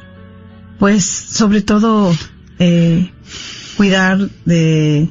[0.78, 2.16] pues sobre todo
[2.58, 3.12] eh,
[3.76, 5.10] cuidar de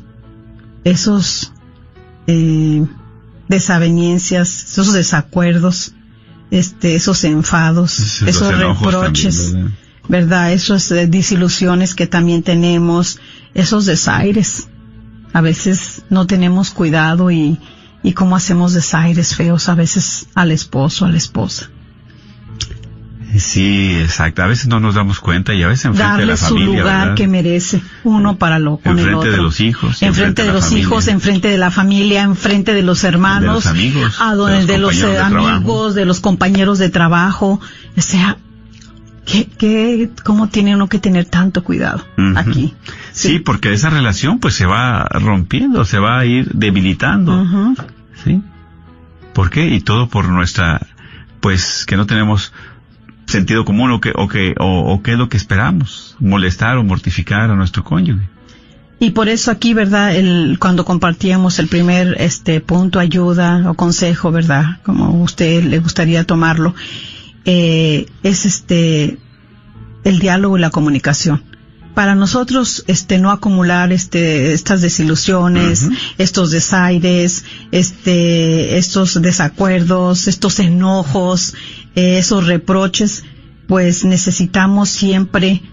[0.83, 1.53] esos
[2.27, 2.85] eh,
[3.47, 5.93] desavenencias, esos desacuerdos,
[6.51, 9.51] este, esos enfados, esos reproches.
[9.51, 10.51] también, ¿verdad?
[10.53, 13.19] Esas eh, disilusiones que también tenemos,
[13.53, 14.67] esos desaires.
[15.33, 17.59] A veces no tenemos cuidado y,
[18.03, 21.69] y cómo hacemos desaires feos a veces al esposo, a la esposa.
[23.37, 24.41] Sí, exacto.
[24.41, 26.79] A veces no nos damos cuenta y a veces enfrente Darle de la su familia,
[26.79, 27.15] lugar ¿verdad?
[27.15, 29.43] que merece uno para lo con el Enfrente de otro.
[29.43, 30.81] los hijos, enfrente de la los familia.
[30.83, 34.57] hijos, enfrente de la familia, enfrente de los hermanos, De los amigos, a de donde-
[34.59, 35.47] los de los, eh, de trabajo.
[35.49, 37.59] amigos, de los compañeros de trabajo.
[37.97, 38.37] O sea,
[39.27, 42.03] ¿qué, qué, cómo tiene uno que tener tanto cuidado
[42.35, 42.73] aquí?
[43.11, 47.41] Sí, porque esa relación pues se va rompiendo, se va a ir debilitando.
[47.41, 47.75] Ujú.
[48.23, 48.41] ¿Sí?
[49.33, 49.67] ¿Por qué?
[49.67, 50.87] Y todo por nuestra,
[51.41, 52.53] pues, que no tenemos
[53.27, 56.83] sentido común o que, o que, o, o qué es lo que esperamos, molestar o
[56.83, 58.27] mortificar a nuestro cónyuge.
[58.99, 60.15] Y por eso aquí, ¿verdad?
[60.15, 64.79] El, cuando compartíamos el primer este punto, ayuda o consejo, ¿verdad?
[64.83, 66.73] Como usted le gustaría tomarlo,
[67.47, 69.17] eh, es este,
[70.03, 71.43] el diálogo y la comunicación.
[71.95, 75.87] Para nosotros, este, no acumular, este, estas desilusiones,
[76.19, 81.55] estos desaires, este, estos desacuerdos, estos enojos,
[81.95, 83.23] eh, esos reproches,
[83.67, 85.63] pues necesitamos siempre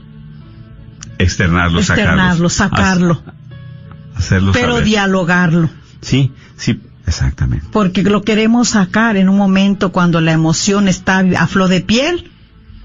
[1.19, 4.85] Externarlo, externarlo, sacarlo, ha- Hacerlo pero saber.
[4.85, 5.71] dialogarlo.
[6.01, 7.67] Sí, sí, exactamente.
[7.71, 12.31] porque lo queremos sacar en un momento cuando la emoción está a flor de piel,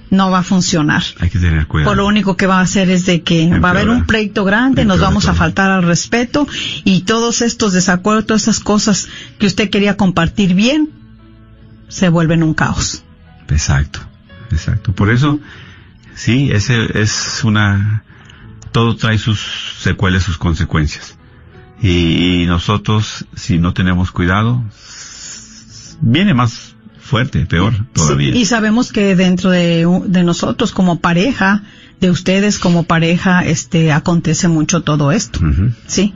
[0.09, 1.03] no va a funcionar.
[1.19, 1.91] Hay que tener cuidado.
[1.91, 4.43] Por lo único que va a hacer es de que va a haber un pleito
[4.43, 6.47] grande, nos vamos a faltar al respeto
[6.83, 10.89] y todos estos desacuerdos, todas esas cosas que usted quería compartir bien,
[11.87, 13.03] se vuelven un caos.
[13.49, 13.99] Exacto,
[14.51, 14.93] exacto.
[14.93, 15.39] Por eso,
[16.15, 18.03] sí, ese es una,
[18.71, 21.18] todo trae sus secuelas, sus consecuencias.
[21.81, 24.63] Y, nosotros, si no tenemos cuidado,
[26.01, 28.33] viene más fuerte, peor todavía.
[28.33, 31.63] Sí, y sabemos que dentro de, de nosotros como pareja,
[31.99, 35.39] de ustedes como pareja, este, acontece mucho todo esto.
[35.87, 36.13] Sí.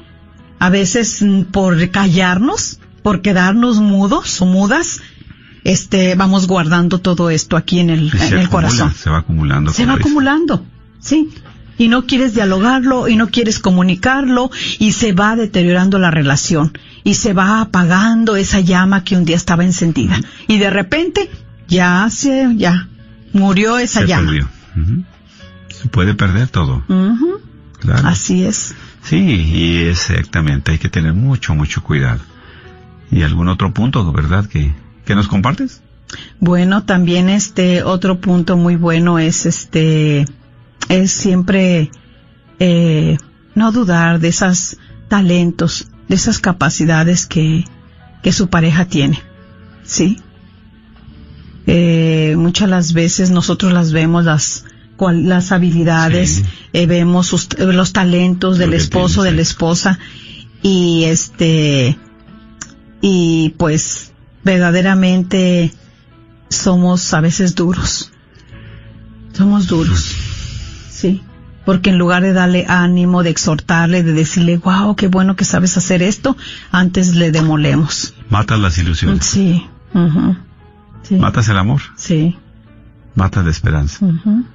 [0.60, 5.02] A veces mm, por callarnos, por quedarnos mudos o mudas,
[5.64, 8.94] este, vamos guardando todo esto aquí en el, en el acumula, corazón.
[8.94, 9.72] Se va acumulando.
[9.72, 10.66] Se va acumulando,
[11.00, 11.30] sí.
[11.78, 17.16] Y no quieres dialogarlo y no quieres comunicarlo y se va deteriorando la relación y
[17.16, 20.20] se va apagando esa llama que un día estaba encendida.
[20.48, 21.30] Y de repente
[21.68, 22.88] ya se, ya
[23.34, 24.28] murió esa Se llama.
[24.28, 24.50] perdió.
[25.70, 26.84] Se puede perder todo.
[27.80, 28.08] Claro.
[28.08, 28.76] Así es.
[29.04, 32.22] Sí, y exactamente, hay que tener mucho, mucho cuidado.
[33.12, 34.74] ¿Y algún otro punto, verdad, que,
[35.06, 35.82] que nos compartes?
[36.40, 40.26] Bueno, también este otro punto muy bueno es este
[40.90, 41.92] es siempre
[42.60, 43.18] eh,
[43.56, 44.78] no dudar de esos
[45.10, 47.66] talentos, de esas capacidades que
[48.22, 49.20] que su pareja tiene,
[49.84, 50.18] sí.
[51.68, 54.66] Eh, muchas las veces nosotros las vemos las
[54.96, 56.44] cual- las habilidades, Sí.
[56.74, 60.00] eh, vemos sus- los talentos del Lo esposo, tiene, de la esposa
[60.62, 61.98] y este
[63.02, 64.12] y pues
[64.46, 65.74] verdaderamente
[66.50, 68.12] somos a veces duros.
[69.34, 70.16] Somos duros.
[71.04, 71.22] Sí.
[71.66, 75.76] Porque en lugar de darle ánimo, de exhortarle, de decirle, wow, qué bueno que sabes
[75.78, 76.36] hacer esto,
[76.72, 78.14] antes le demolemos.
[78.30, 79.66] Matas las ilusiones, Sí.
[79.94, 80.36] ujú,
[81.04, 81.16] Sí.
[81.16, 82.38] matas el amor, Sí.
[83.16, 84.06] matas la esperanza.
[84.06, 84.46] ujú.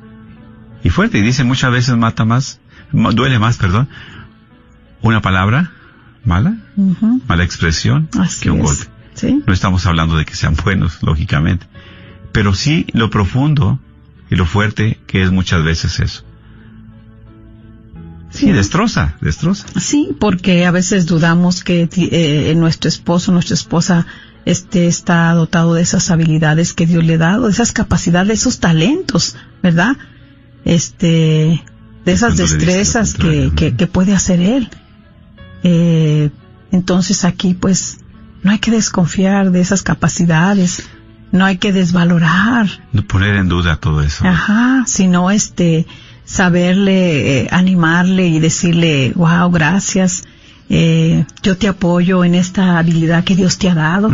[0.85, 2.61] Y fuerte, y dice muchas veces mata más,
[2.93, 3.89] duele más, perdón,
[5.03, 5.73] una palabra
[6.25, 6.57] mala,
[7.27, 8.65] mala expresión, Así que un es.
[8.65, 8.85] golpe.
[9.15, 9.43] Sí.
[9.47, 11.67] No estamos hablando de que sean buenos, lógicamente,
[12.33, 13.79] pero sí lo profundo
[14.31, 16.25] y lo fuerte que es muchas veces eso.
[18.31, 19.67] Sí, destroza, destroza.
[19.81, 24.07] Sí, porque a veces dudamos que eh, nuestro esposo, nuestra esposa,
[24.45, 28.61] este está dotado de esas habilidades que Dios le ha dado, de esas capacidades, esos
[28.61, 29.97] talentos, ¿verdad?
[30.65, 31.65] Este,
[32.05, 34.71] de esas Cuando destrezas que, que, que puede hacer él.
[35.63, 36.31] Eh,
[36.71, 37.99] entonces aquí, pues,
[38.43, 40.89] no hay que desconfiar de esas capacidades,
[41.33, 44.27] no hay que desvalorar, No poner en duda todo eso.
[44.27, 45.87] Ajá, sino este
[46.29, 50.25] saberle, eh, animarle y decirle, wow, gracias,
[50.69, 54.11] eh, yo te apoyo en esta habilidad que Dios te ha dado,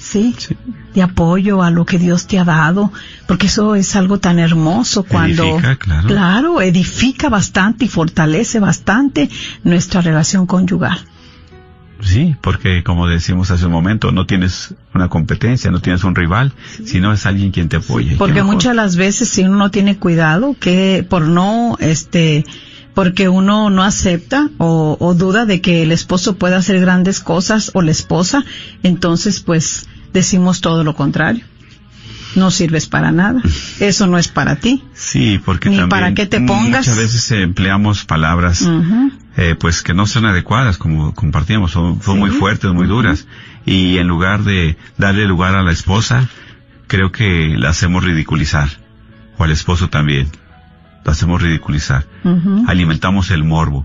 [0.00, 0.56] sí, Sí.
[0.92, 2.92] te apoyo a lo que Dios te ha dado,
[3.28, 6.08] porque eso es algo tan hermoso cuando, Edifica, claro.
[6.08, 9.30] claro, edifica bastante y fortalece bastante
[9.62, 10.98] nuestra relación conyugal.
[12.00, 16.52] Sí, porque como decimos hace un momento, no tienes una competencia, no tienes un rival,
[16.84, 18.10] sino es alguien quien te apoya.
[18.10, 22.44] ¿Qué Porque muchas de las veces si uno no tiene cuidado, que por no, este,
[22.94, 27.70] porque uno no acepta o, o duda de que el esposo pueda hacer grandes cosas
[27.74, 28.44] o la esposa,
[28.82, 31.44] entonces pues decimos todo lo contrario.
[32.36, 33.40] No sirves para nada.
[33.80, 34.82] Eso no es para ti.
[34.94, 36.86] Sí, porque Ni también para qué te pongas.
[36.86, 38.68] muchas veces empleamos palabras
[39.36, 42.20] eh, pues que no son adecuadas, como compartíamos, son, son Sí.
[42.20, 43.26] muy fuertes, muy duras.
[43.66, 46.28] Y en lugar de darle lugar a la esposa,
[46.86, 48.68] creo que la hacemos ridiculizar.
[49.38, 50.28] o al esposo también.
[51.04, 52.06] Lo hacemos ridiculizar.
[52.66, 53.84] Alimentamos el morbo.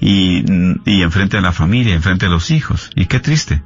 [0.00, 0.44] Y,
[0.84, 2.90] y enfrente a la familia, enfrente a los hijos.
[2.94, 3.62] Y qué triste.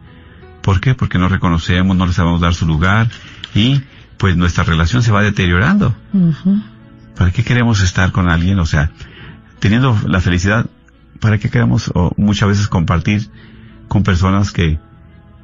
[0.62, 0.94] ¿Por qué?
[0.94, 3.08] Porque no reconocemos, no les sabemos dar su lugar
[3.54, 3.82] y
[4.18, 5.94] pues nuestra relación se va deteriorando.
[7.16, 8.58] ¿Para qué queremos estar con alguien?
[8.58, 8.90] O sea,
[9.60, 10.66] teniendo la felicidad,
[11.20, 13.28] ¿para qué queremos o muchas veces compartir
[13.88, 14.78] con personas que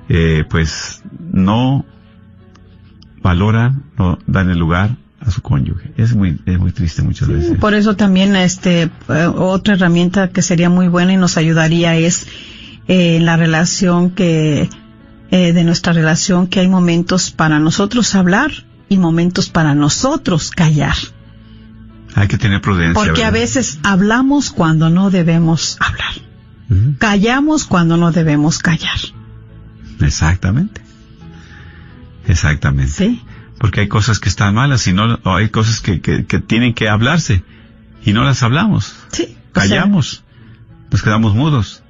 [0.08, 1.84] eh, pues no
[3.22, 5.92] valoran, no dan el lugar a su cónyuge?
[5.96, 7.58] Es muy, es muy triste muchas veces.
[7.58, 12.26] Por eso también este eh, otra herramienta que sería muy buena y nos ayudaría es
[12.86, 14.68] eh, la relación que
[15.34, 18.52] eh, de nuestra relación que hay momentos para nosotros hablar
[18.88, 20.94] y momentos para nosotros callar.
[22.14, 22.94] Hay que tener prudencia.
[22.94, 26.12] Porque a veces hablamos cuando no debemos hablar.
[26.98, 29.00] Callamos cuando no debemos callar.
[30.00, 30.82] Exactamente.
[32.28, 32.92] Exactamente.
[32.92, 33.20] ¿Sí?
[33.58, 36.74] Porque hay cosas que están malas y no, o hay cosas que, que, que tienen
[36.74, 37.42] que hablarse
[38.04, 38.94] y no las hablamos.
[39.10, 39.24] Sí.
[39.24, 40.22] o sea, Callamos.
[40.92, 41.82] Nos quedamos mudos.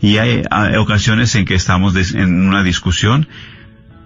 [0.00, 3.28] Y hay, hay ocasiones en que estamos des- en una discusión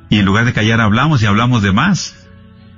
[0.08, 2.14] y en lugar de callar hablamos y hablamos de más.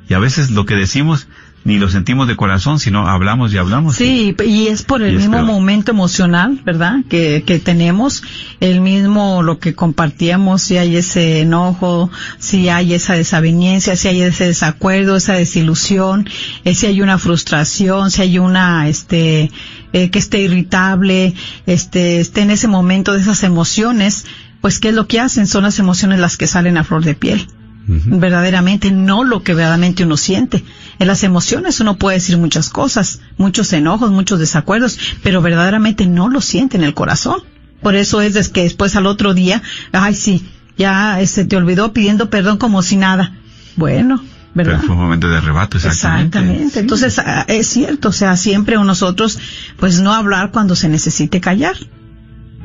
[0.09, 1.29] Y a veces lo que decimos
[1.67, 3.97] ni lo sentimos de corazón, sino hablamos y hablamos.
[3.97, 6.97] Sí, y es por el mismo momento emocional, ¿verdad?
[7.09, 8.23] Que, que tenemos,
[8.61, 14.21] el mismo lo que compartíamos, si hay ese enojo, si hay esa desaveniencia, si hay
[14.21, 16.29] ese desacuerdo, esa desilusión,
[16.65, 19.51] eh, si hay una frustración, si hay una, este,
[19.95, 21.33] eh, que esté irritable,
[21.65, 24.27] este, esté en ese momento de esas emociones,
[24.61, 25.47] pues ¿qué es lo que hacen?
[25.47, 27.47] Son las emociones las que salen a flor de piel
[27.87, 30.65] verdaderamente, no lo que verdaderamente uno siente.
[30.99, 36.29] En las emociones uno puede decir muchas cosas, muchos enojos, muchos desacuerdos, pero verdaderamente no
[36.29, 37.41] lo siente en el corazón.
[37.83, 40.47] Por eso es que después al otro día, ay sí,
[40.79, 43.37] ya eh, se te olvidó pidiendo perdón como si nada.
[43.77, 44.77] Bueno, ¿verdad?
[44.77, 46.39] Pero fue un momento de arrebato, exactamente.
[46.39, 46.81] Exactamente.
[46.81, 49.39] Entonces, ah, es cierto, o sea, siempre nosotros,
[49.79, 51.77] pues no hablar cuando se necesite callar.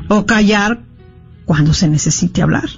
[0.08, 0.82] O callar
[1.45, 2.69] cuando se necesite hablar.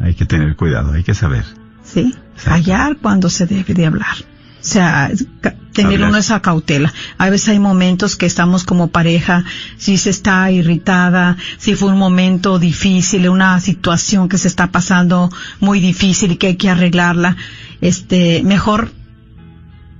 [0.00, 1.44] Hay que tener cuidado, hay que saber.
[1.84, 2.14] ¿sí?
[2.34, 2.50] Exacto.
[2.50, 4.16] Callar cuando se debe de hablar.
[4.60, 5.10] O sea,
[5.82, 6.92] tener uno esa cautela.
[7.18, 9.44] A veces hay momentos que estamos como pareja,
[9.76, 15.30] si se está irritada, si fue un momento difícil, una situación que se está pasando
[15.60, 17.36] muy difícil y que hay que arreglarla,
[17.80, 18.90] este, mejor,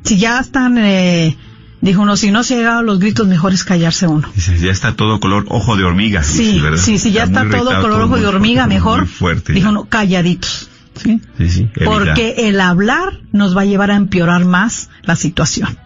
[0.02, 1.36] si ya están, eh,
[1.80, 4.28] dijo uno, si no se ha llegado a los gritos, mejor es callarse uno.
[4.34, 6.24] Dice, ya está todo color ojo de hormiga.
[6.24, 6.82] Sí, dice, ¿verdad?
[6.82, 9.52] sí, sí, ya está todo color ojo de hormiga, mejor, fuerte.
[9.52, 10.70] dijo uno, calladitos.
[10.98, 11.20] ¿Sí?
[11.38, 11.60] Sí, sí.
[11.74, 11.84] evita.
[11.84, 15.76] Porque el hablar nos va a llevar a empeorar más la situación.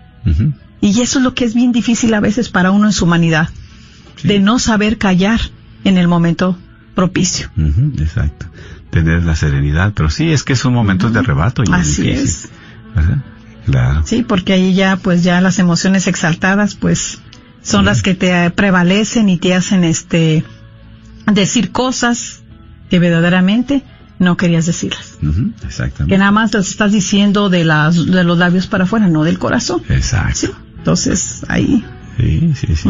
[0.81, 3.49] Y eso es lo que es bien difícil a veces para uno en su humanidad,
[4.17, 4.29] Sí.
[4.29, 5.41] de no saber callar
[5.85, 6.57] en el momento
[6.95, 7.51] propicio.
[7.99, 8.47] Exacto.
[8.91, 9.93] Tener la serenidad.
[9.95, 12.25] Pero sí, es que son momentos de arrebato y Así difícil.
[12.25, 12.49] es.
[12.95, 13.19] ¿verdad?
[13.65, 14.03] Claro.
[14.05, 17.19] Sí, porque ahí ya, pues ya las emociones exaltadas, pues
[17.63, 20.45] son las que te prevalecen y te hacen, este,
[21.33, 22.43] decir cosas
[22.91, 23.83] que verdaderamente
[24.23, 25.19] no querías decirlas.
[25.23, 26.17] Ujú, Que Exactamente.
[26.19, 29.83] nada más las estás diciendo de las, de los labios para afuera, no del corazón.
[29.89, 30.35] Exacto.
[30.39, 30.51] Sí.
[30.79, 31.85] Entonces, ahí.
[32.19, 32.89] Sí, sí, sí.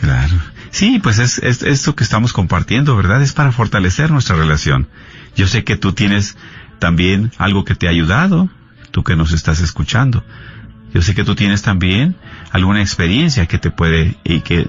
[0.00, 0.34] Claro.
[0.70, 3.22] Sí, pues es, es esto que estamos compartiendo, ¿verdad?
[3.22, 4.88] Es para fortalecer nuestra relación.
[5.36, 6.36] Yo sé que tú tienes
[6.78, 8.48] también algo que te ha ayudado,
[8.90, 10.24] tú que nos estás escuchando.
[10.94, 12.16] Yo sé que tú tienes también
[12.52, 14.66] alguna experiencia que te puede y que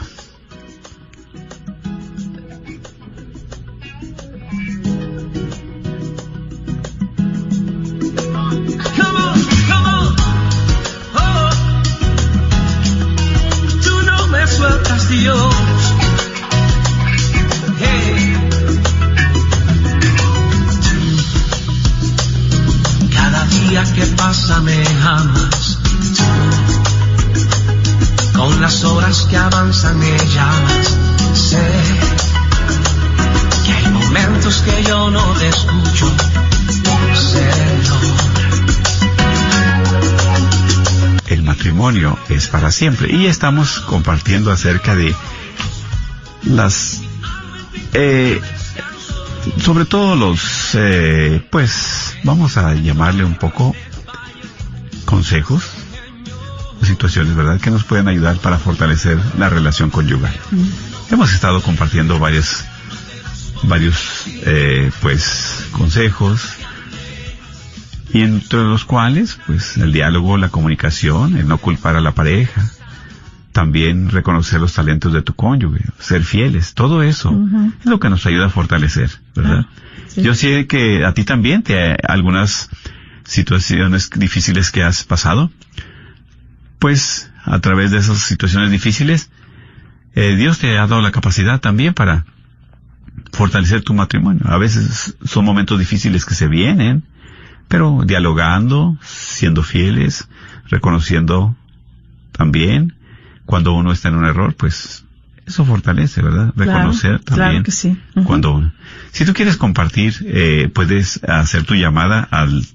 [24.46, 25.78] Que pasa me amas.
[26.16, 26.24] Tú.
[28.38, 30.96] Con las horas que avanzan me llamas.
[31.34, 31.68] Sé
[33.64, 36.06] que hay momentos que yo no te escucho.
[37.88, 37.96] No.
[41.26, 43.12] El matrimonio es para siempre.
[43.12, 45.14] Y estamos compartiendo acerca de
[46.44, 47.00] las,
[47.94, 48.40] eh,
[49.60, 53.74] sobre todo los, eh, pues, vamos a llamarle un poco
[55.06, 55.64] consejos,
[56.82, 60.34] situaciones, ¿verdad?, que nos pueden ayudar para fortalecer la relación conyugal.
[61.10, 62.64] Hemos estado compartiendo varios,
[63.62, 66.42] varios, eh, pues, consejos,
[68.12, 72.70] y entre los cuales, pues, el diálogo, la comunicación, el no culpar a la pareja,
[73.52, 77.34] también reconocer los talentos de tu cónyuge, ser fieles, todo eso
[77.80, 79.64] es lo que nos ayuda a fortalecer, ¿verdad?
[79.66, 79.68] Ah,
[80.16, 82.68] Yo sé que a ti también te algunas
[83.26, 85.50] situaciones difíciles que has pasado,
[86.78, 89.30] pues a través de esas situaciones difíciles,
[90.14, 92.24] eh, Dios te ha dado la capacidad también para
[93.32, 94.42] fortalecer tu matrimonio.
[94.46, 97.04] A veces son momentos difíciles que se vienen,
[97.68, 100.28] pero dialogando, siendo fieles,
[100.68, 101.56] reconociendo
[102.32, 102.94] también
[103.44, 105.04] cuando uno está en un error, pues
[105.46, 106.52] eso fortalece, ¿verdad?
[106.56, 107.48] Reconocer también.
[107.48, 107.96] Claro que sí.
[108.24, 108.72] Cuando.
[109.12, 112.66] Si tú quieres compartir, eh, puedes hacer tu llamada al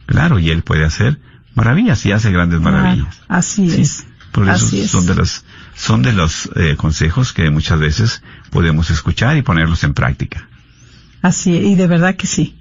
[0.06, 1.18] Claro, y Él puede hacer
[1.54, 3.20] maravillas y hace grandes maravillas.
[3.28, 4.06] así es.
[4.32, 5.44] Por eso son de los,
[5.74, 10.46] son de los eh, consejos que muchas veces podemos escuchar y ponerlos en práctica.
[11.22, 12.54] Así, y de verdad que sí,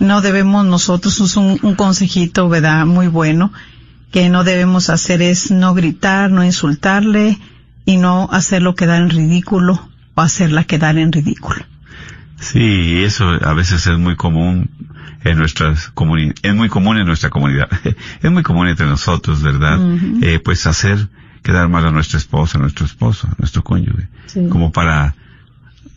[0.00, 2.86] no debemos nosotros, es un, un consejito, ¿verdad?
[2.86, 3.52] Muy bueno,
[4.10, 7.38] que no debemos hacer es no gritar, no insultarle
[7.84, 11.64] y no hacerlo quedar en ridículo o hacerla quedar en ridículo.
[12.40, 14.70] Sí, eso a veces es muy común
[15.24, 17.68] en nuestras comunidades, es muy común en nuestra comunidad,
[18.22, 19.78] es muy común entre nosotros, ¿verdad?
[20.22, 21.08] eh, pues hacer
[21.42, 24.46] quedar mal a nuestra esposa, a nuestro esposo, a nuestro cónyuge, Sí.
[24.48, 25.14] como para,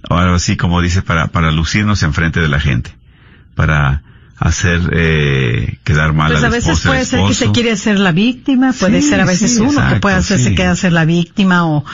[0.09, 2.91] ahora sí como dice, para, para lucirnos enfrente de la gente,
[3.55, 4.03] para
[4.37, 7.51] hacer eh, quedar mal Pues a a la veces esposa, al puede ser que se
[7.51, 10.49] quiere hacer la víctima, puede Sí, ser a veces sí, uno que exacto, puede hacerse
[10.49, 10.55] sí.
[10.55, 11.85] que hacer la víctima o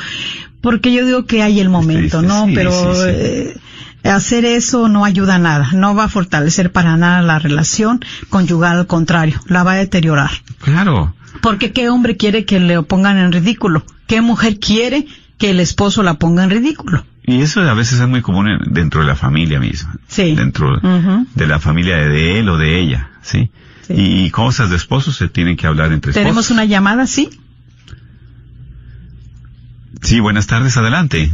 [0.61, 2.47] porque yo digo que hay el momento, sí, ¿no?
[2.53, 3.55] Pero eh,
[4.03, 8.77] hacer eso no ayuda a nada, no va a fortalecer para nada la relación conyugal,
[8.79, 10.31] al contrario, la va a deteriorar.
[10.61, 15.05] Claro, Porque qué hombre quiere que le pongan en ridículo, qué mujer quiere
[15.37, 17.05] que el esposo la ponga en ridículo.
[17.29, 20.33] y eso a veces es muy común en- dentro de la familia misma, Sí.
[20.35, 23.51] dentro de la familia de él o de ella, ¿sí?
[23.85, 23.93] Sí.
[23.95, 26.51] Y cosas de esposos se tienen que hablar entre Tenemos esposos.
[26.51, 27.29] una llamada, sí.
[30.01, 31.31] Sí, buenas tardes, adelante.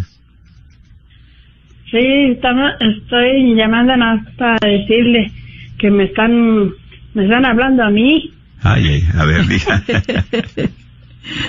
[1.93, 5.31] Sí, estamos- estoy llamando más para decirle
[5.77, 6.71] que me están,
[7.13, 8.33] me están hablando a mí.
[8.63, 9.83] Ay, ay, a ver, diga.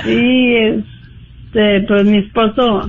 [0.05, 2.88] Sí, este, pues mi esposo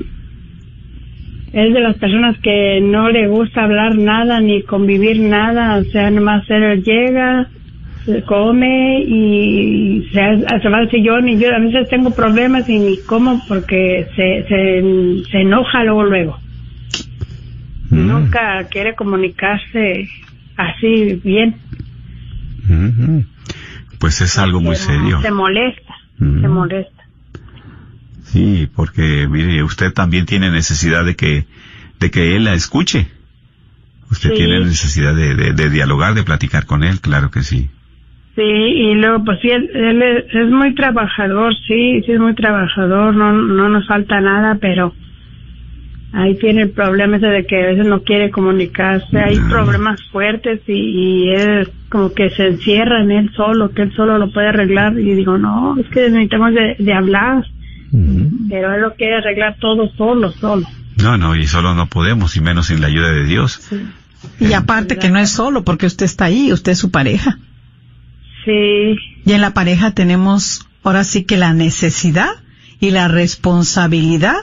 [1.54, 6.12] es de las personas que no le gusta hablar nada ni convivir nada, o sea,
[6.12, 7.50] nomás él llega,
[8.06, 12.78] se come y se, se va al sillón y yo a veces tengo problemas y
[12.78, 14.84] ni como porque se, se,
[15.32, 16.45] se enoja luego luego.
[17.96, 18.08] Mm.
[18.08, 20.08] Nunca quiere comunicarse
[20.58, 21.56] así bien.
[24.00, 25.22] Pues es algo muy Se- serio.
[25.22, 26.42] Se molesta, Mm.
[26.42, 27.04] se molesta.
[28.24, 31.46] Sí, porque mire, usted también tiene necesidad de que,
[32.00, 33.08] de que él la escuche.
[34.12, 34.36] Usted Sí.
[34.36, 37.70] tiene necesidad de, de, de dialogar, de platicar con él, claro que sí.
[38.36, 42.36] Sí, y luego, pues sí, él, él es, es muy trabajador, sí, sí es muy
[42.36, 44.94] trabajador, no, no nos falta nada, pero
[46.16, 50.62] ahí tiene el problema ese de que a veces no quiere comunicarse, hay problemas fuertes
[50.68, 54.48] y, y él como que se encierra en él solo, que él solo lo puede
[54.48, 57.46] arreglar y digo, no, es que necesitamos de, de hablar,
[58.50, 60.66] pero él lo quiere arreglar todo solo, solo.
[61.02, 63.70] No, no, y solo no podemos, y menos sin la ayuda de Dios.
[64.40, 67.38] Y aparte que no es solo, porque usted está ahí, usted es su pareja.
[68.46, 68.96] Sí,
[69.26, 72.30] Y en la pareja tenemos ahora sí que la necesidad
[72.80, 74.36] y la responsabilidad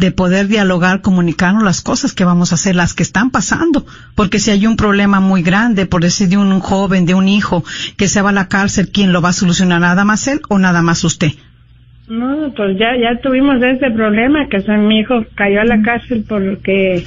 [0.00, 3.86] de poder dialogar, comunicarnos las cosas que vamos a hacer, las que están pasando.
[4.16, 7.62] Porque si hay un problema muy grande, por decir de un joven, de un hijo,
[7.96, 9.80] que se va a la cárcel, ¿quién lo va a solucionar?
[9.80, 11.32] ¿Nada más él o nada más usted?
[12.08, 15.80] No, pues ya, ya tuvimos ese problema, que o sea, mi hijo cayó a la
[15.82, 17.04] cárcel porque,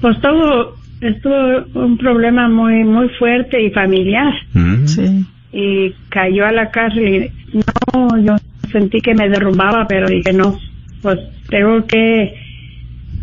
[0.00, 4.32] pues todo, estuvo un problema muy, muy fuerte y familiar.
[4.54, 4.86] Mm.
[4.86, 5.26] Sí.
[5.52, 7.60] Y cayó a la cárcel y,
[7.94, 8.36] no, yo
[8.72, 10.58] sentí que me derrumbaba, pero dije, no,
[11.02, 12.34] pues tengo que,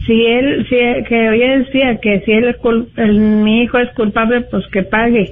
[0.05, 0.75] si él, si,
[1.07, 2.55] que hoy decía que si él,
[2.97, 5.31] el, mi hijo es culpable, pues que pague.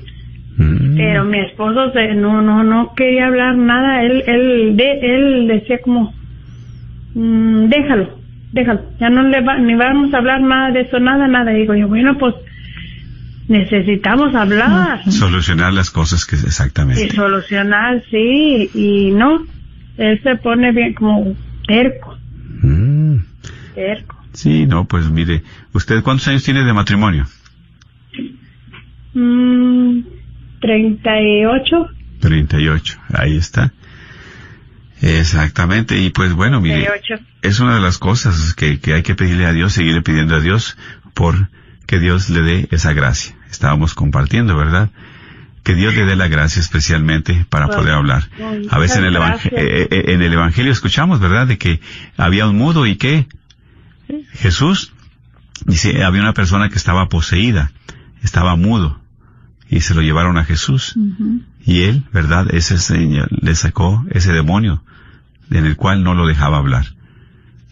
[0.57, 0.95] Mm.
[0.97, 4.03] Pero mi esposo se, no, no, no quería hablar nada.
[4.03, 6.13] Él, él, de, él decía como,
[7.15, 8.19] mm, déjalo,
[8.51, 8.81] déjalo.
[8.99, 11.53] Ya no le va, ni vamos a hablar nada de eso, nada, nada.
[11.53, 12.35] Y digo yo, bueno, pues
[13.47, 17.13] necesitamos hablar Solucionar las cosas que y exactamente.
[17.13, 18.69] solucionar, sí.
[18.73, 19.45] Y no,
[19.97, 21.35] él se pone bien como
[21.67, 22.17] terco,
[22.61, 23.17] Mm.
[24.33, 25.43] Sí, no, pues mire,
[25.73, 27.25] ¿usted cuántos años tiene de matrimonio?
[29.13, 30.01] Mm,
[30.61, 31.89] 38,
[32.19, 33.73] 38, ahí está.
[35.01, 37.23] Exactamente, y pues bueno, mire, 38.
[37.41, 40.39] es una de las cosas que, que hay que pedirle a Dios, seguirle pidiendo a
[40.39, 40.77] Dios
[41.13, 41.49] por
[41.87, 43.35] que Dios le dé esa gracia.
[43.49, 44.91] Estábamos compartiendo, ¿verdad?
[45.63, 48.29] Que Dios le dé la gracia especialmente para poder hablar.
[48.69, 51.45] A veces en el, eh, eh, en el Evangelio escuchamos, ¿verdad?
[51.45, 51.81] De que
[52.17, 53.27] había un mudo y que
[54.33, 54.93] Jesús,
[55.65, 57.71] dice, había una persona que estaba poseída,
[58.23, 58.99] estaba mudo,
[59.69, 60.95] y se lo llevaron a Jesús.
[61.63, 62.47] Y él, ¿verdad?
[62.53, 64.83] Ese señor le sacó ese demonio
[65.51, 66.85] en el cual no lo dejaba hablar.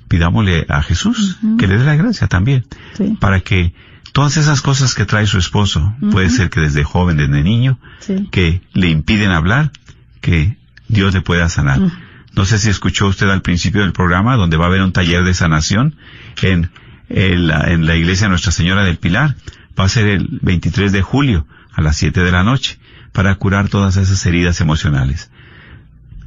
[0.07, 3.17] Pidámosle a Jesús que le dé la gracia también, Sí.
[3.19, 3.73] para que
[4.19, 8.27] todas esas cosas que trae su esposo, puede ser que desde joven, desde niño, Sí.
[8.31, 9.71] que le impiden hablar,
[10.19, 10.57] que
[10.89, 11.79] Dios le pueda sanar.
[12.35, 15.23] No sé si escuchó usted al principio del programa, donde va a haber un taller
[15.23, 15.95] de sanación
[16.41, 16.69] en,
[17.07, 19.37] en la, en la iglesia Nuestra Señora del Pilar.
[19.79, 22.77] Va a ser el 23 de julio a las 7 de la noche
[23.13, 25.31] para curar todas esas heridas emocionales.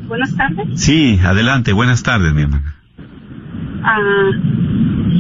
[0.09, 0.81] Buenas tardes.
[0.81, 2.75] Sí, adelante, buenas tardes, mi hermana.
[3.83, 4.31] Ah,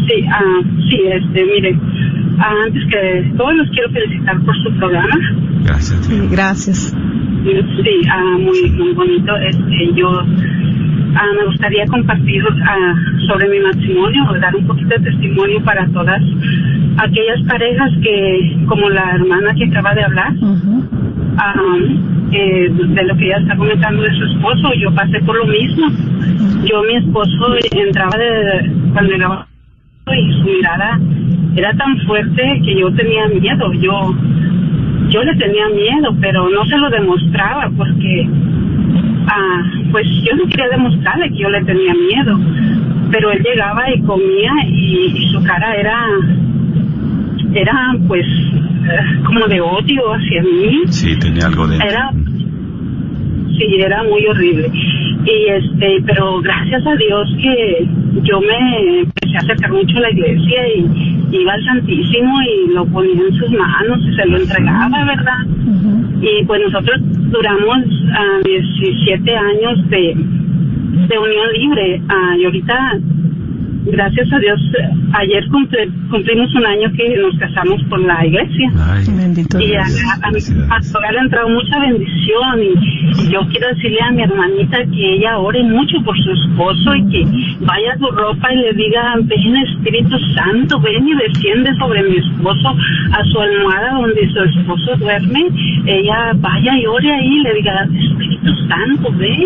[0.06, 1.78] sí, ah, sí, este, mire,
[2.38, 5.16] ah, antes que todo los quiero felicitar por su programa.
[5.64, 6.06] Gracias.
[6.06, 6.96] Sí, gracias.
[7.44, 9.36] Sí, ah, muy, muy bonito.
[9.36, 12.94] Este, yo ah, me gustaría compartir ah,
[13.28, 16.22] sobre mi matrimonio, o dar un poquito de testimonio para todas
[16.98, 20.32] aquellas parejas que, como la hermana que acaba de hablar.
[22.32, 25.88] Eh, de lo que ella está comentando de su esposo, yo pasé por lo mismo.
[26.64, 29.46] Yo, mi esposo, entraba de, cuando era
[30.06, 31.00] y su mirada
[31.56, 33.72] era tan fuerte que yo tenía miedo.
[33.74, 34.14] Yo,
[35.08, 38.28] yo le tenía miedo, pero no se lo demostraba porque,
[39.26, 42.38] ah, pues yo no quería demostrarle que yo le tenía miedo.
[43.10, 46.06] Pero él llegaba y comía y su cara era
[47.56, 50.82] era pues eh, como de odio hacia mí.
[50.88, 51.76] Sí, tenía algo de...
[51.76, 54.70] Era, sí, era muy horrible.
[55.24, 57.88] Y este, pero gracias a Dios que
[58.22, 62.86] yo me empecé a acercar mucho a la iglesia y iba al Santísimo y lo
[62.86, 65.46] ponía en sus manos y se lo entregaba, ¿verdad?
[66.22, 67.00] Y pues nosotros
[67.30, 67.78] duramos
[68.16, 70.14] ah, 17 años de,
[71.08, 72.98] de unión libre ah, y ahorita
[73.86, 74.60] gracias a Dios,
[75.14, 78.70] ayer cumple- cumplimos un año que nos casamos con la iglesia.
[78.76, 80.02] Ay, Bendito Y a, Dios.
[80.22, 84.10] a, a mi pastor le ha entrado mucha bendición y, y yo quiero decirle a
[84.12, 87.24] mi hermanita que ella ore mucho por su esposo y que
[87.60, 92.16] vaya a su ropa y le diga, ven Espíritu Santo, ven y desciende sobre mi
[92.16, 92.74] esposo
[93.12, 95.46] a su almohada donde su esposo duerme.
[95.86, 99.42] Ella vaya y ore ahí y le diga, Espíritu Santo, ven,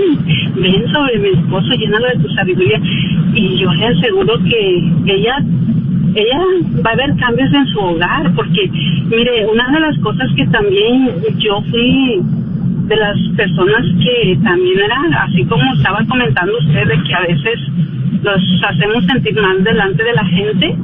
[0.56, 2.80] ven sobre mi esposo, llénalo de tu sabiduría.
[3.34, 5.38] Y yo le aseguro que ella
[6.14, 6.38] ella
[6.84, 8.68] va a ver cambios en su hogar, porque
[9.08, 11.08] mire, una de las cosas que también
[11.38, 12.20] yo fui
[12.86, 17.60] de las personas que también era, así como estaba comentando usted, de que a veces
[18.22, 20.76] los hacemos sentir mal delante de la gente,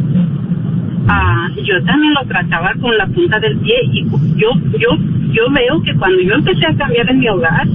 [1.08, 4.04] ah, yo también lo trataba con la punta del pie y
[4.36, 4.90] yo, yo,
[5.32, 7.66] yo veo que cuando yo empecé a cambiar en mi hogar,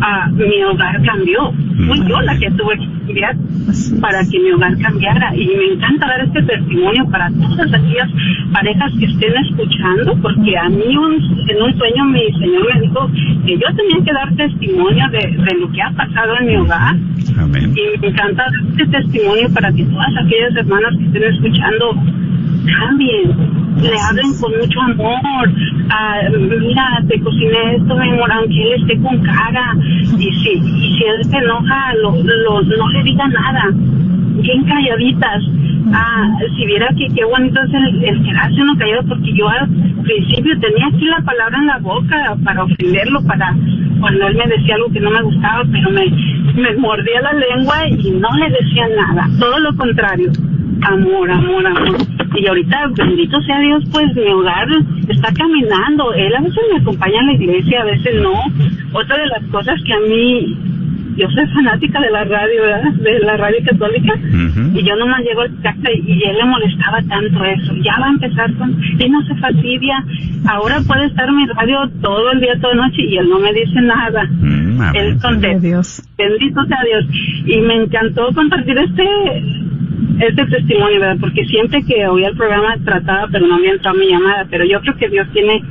[0.00, 1.52] ah, mi hogar cambió.
[1.86, 3.36] Fui yo la que tuve que cambiar
[4.00, 5.34] para que mi hogar cambiara.
[5.36, 8.08] Y me encanta dar este testimonio para todas aquellas
[8.52, 13.10] parejas que estén escuchando, porque a mí un- en un sueño mi Señor me dijo
[13.46, 16.96] que yo tenía que dar testimonio de, de lo que ha pasado en mi hogar.
[17.38, 17.74] amén.
[17.76, 21.94] Y me encanta dar este testimonio para que todas aquellas hermanas que estén escuchando
[22.78, 25.50] cambien, le hablen con mucho amor.
[25.90, 26.20] Ah,
[26.60, 29.74] mira, te cociné esto, mi amor, aunque él esté con cara.
[30.18, 33.70] Y si, y si él se enoja, lo, lo- no le diga nada.
[33.72, 35.42] Bien calladitas.
[35.92, 39.68] Ah, si viera que qué bonito es el, el quedarse uno callado, porque yo al
[40.02, 43.54] principio tenía aquí la palabra en la boca para ofenderlo, para
[44.00, 46.06] cuando él me decía algo que no me gustaba, pero me,
[46.60, 49.28] me mordía la lengua y no le decía nada.
[49.38, 50.30] Todo lo contrario
[50.82, 51.96] amor, amor, amor.
[52.36, 54.68] Y ahorita, bendito sea Dios, pues mi hogar
[55.08, 56.12] está caminando.
[56.14, 58.34] Él a veces me acompaña a la iglesia, a veces no.
[58.92, 60.56] Otra de las cosas que a mí,
[61.16, 62.92] yo soy fanática de la radio, ¿verdad?
[62.92, 64.14] De la radio católica.
[64.74, 67.74] Y yo nomás llego a casa y, y él le molestaba tanto eso.
[67.82, 70.04] Ya va a empezar con, y no se fastidia.
[70.46, 73.52] Ahora puede estar mi radio todo el día, toda la noche y él no me
[73.52, 74.24] dice nada.
[74.30, 74.92] Mm, amén.
[74.94, 76.02] Él Gloria a contento Dios.
[76.16, 77.04] bendito sea Dios.
[77.46, 79.04] Y me encantó compartir este
[80.20, 81.16] este testimonio, ¿verdad?
[81.20, 84.46] Porque siempre que oía el programa trataba, pero no había entrado mi llamada.
[84.50, 85.62] Pero yo creo que Dios tiene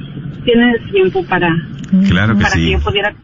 [0.44, 1.50] tiene tiempo para,
[2.08, 3.16] Claro que para que yo pudiera.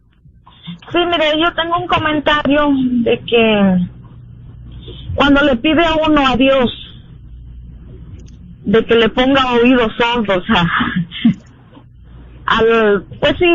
[0.91, 2.71] Sí, mire, yo tengo un comentario
[3.03, 3.87] de que
[5.15, 6.71] cuando le pide a uno a Dios
[8.65, 10.67] de que le ponga oídos sordos a,
[12.47, 13.47] al, pues sí,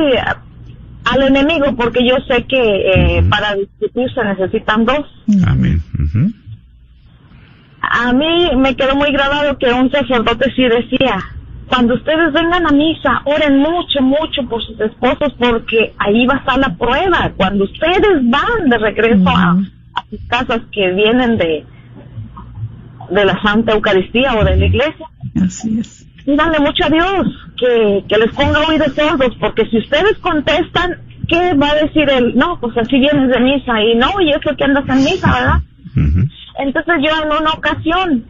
[1.05, 5.05] al enemigo, porque yo sé que eh, para discutir se necesitan dos.
[5.47, 5.81] Amén.
[7.81, 11.19] A mí me quedó muy grabado que un sacerdote sí decía,
[11.67, 16.37] cuando ustedes vengan a misa, oren mucho, mucho por sus esposos porque ahí va a
[16.39, 17.31] estar la prueba.
[17.37, 19.57] Cuando ustedes van de regreso a,
[19.93, 21.63] a sus casas que vienen de,
[23.09, 25.07] de la Santa Eucaristía o de la iglesia,
[25.43, 26.05] Así es.
[26.25, 27.27] pídanle mucho a Dios
[27.57, 30.97] que, que les ponga oídos sordos porque si ustedes contestan,
[31.27, 32.33] ¿qué va a decir él?
[32.35, 35.61] No, pues así vienes de misa y no, y eso que andas en misa, ¿verdad?
[36.59, 38.25] Entonces yo en una ocasión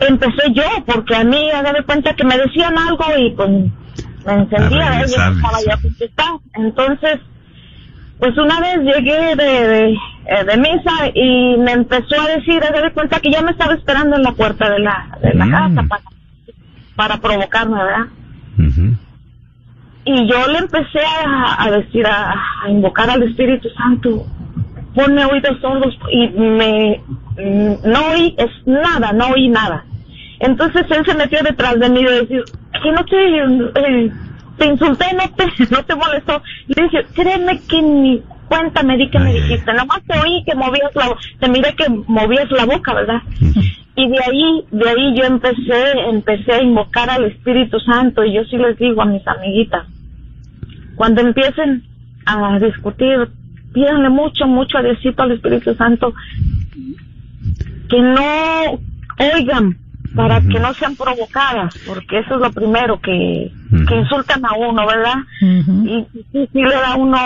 [0.00, 4.32] empecé yo, porque a mí haga de cuenta que me decían algo y pues me
[4.32, 5.06] encendía, ¿eh?
[5.06, 6.32] yo estaba ya contestar.
[6.54, 7.18] Entonces,
[8.18, 12.82] pues una vez llegué de, de, eh, de misa y me empezó a decir, haga
[12.82, 15.50] de cuenta que ya me estaba esperando en la puerta de la, de la Mm.
[15.50, 16.02] casa para,
[16.96, 18.06] para provocarme, ¿verdad?
[20.04, 24.26] Y yo le empecé a, a decir, a, a invocar al Espíritu Santo,
[24.94, 27.00] ponme oídos sordos y me,
[27.36, 29.84] mm, no oí es nada, no oí nada.
[30.40, 32.44] Entonces él se metió detrás de mí y decir,
[32.82, 33.16] que no te,
[33.80, 34.12] eh,
[34.58, 36.42] te insulté, no te, no te molestó.
[36.66, 40.54] Le dije, créeme que ni cuenta me di que me dijiste, nomás te oí que
[40.54, 43.22] movías la, te miré que movías la boca, ¿verdad?
[43.94, 48.44] Y de ahí, de ahí yo empecé, empecé a invocar al Espíritu Santo y yo
[48.44, 49.86] sí les digo a mis amiguitas,
[50.96, 51.84] cuando empiecen
[52.24, 53.28] a discutir,
[53.72, 56.14] pídanle mucho, mucho a Diosito al Espíritu Santo,
[57.88, 58.80] que no
[59.34, 59.76] oigan
[60.18, 65.14] para que no sean provocadas, porque eso es lo primero que, insultan a uno, ¿verdad?
[65.40, 67.18] Y sí, le da a uno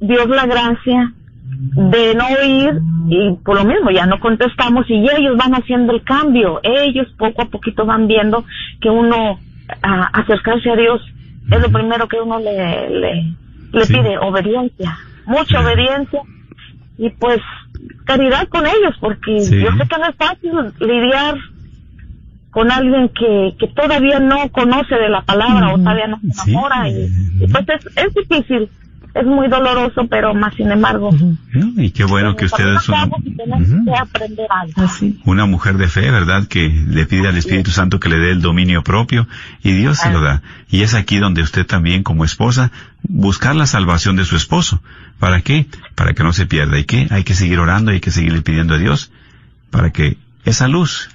[0.00, 5.36] Dios la gracia de no oír y por lo mismo ya no contestamos y ellos
[5.36, 6.60] van haciendo el cambio.
[6.62, 8.44] Ellos poco a poquito van viendo
[8.80, 9.38] que uno
[9.82, 11.00] a acercarse a Dios
[11.50, 13.34] es lo primero que uno le le,
[13.72, 13.94] le Sí.
[13.94, 16.20] pide obediencia mucha obediencia.
[16.98, 17.40] Y pues
[18.04, 19.60] caridad con ellos porque Sí.
[19.62, 21.36] yo sé que no es fácil lidiar
[22.54, 26.50] con alguien que, que todavía no conoce de la palabra o todavía no se Sí.
[26.52, 28.68] enamora y, y pues es, es difícil,
[29.14, 31.10] es muy doloroso, pero más sin embargo.
[31.76, 32.46] Y qué bueno que
[34.48, 34.82] algo.
[34.82, 35.20] Así.
[35.24, 36.46] una mujer de fe, ¿verdad?
[36.48, 39.26] Que le pide al Espíritu Santo que le dé el dominio propio
[39.62, 40.42] y Dios se lo da.
[40.70, 42.70] Y es aquí donde usted también como esposa
[43.02, 44.80] buscar la salvación de su esposo.
[45.18, 45.66] ¿Para qué?
[45.94, 46.78] Para que no se pierda.
[46.78, 47.06] ¿Y qué?
[47.10, 49.12] Hay que seguir orando, hay que seguirle pidiendo a Dios
[49.70, 51.10] para que esa luz.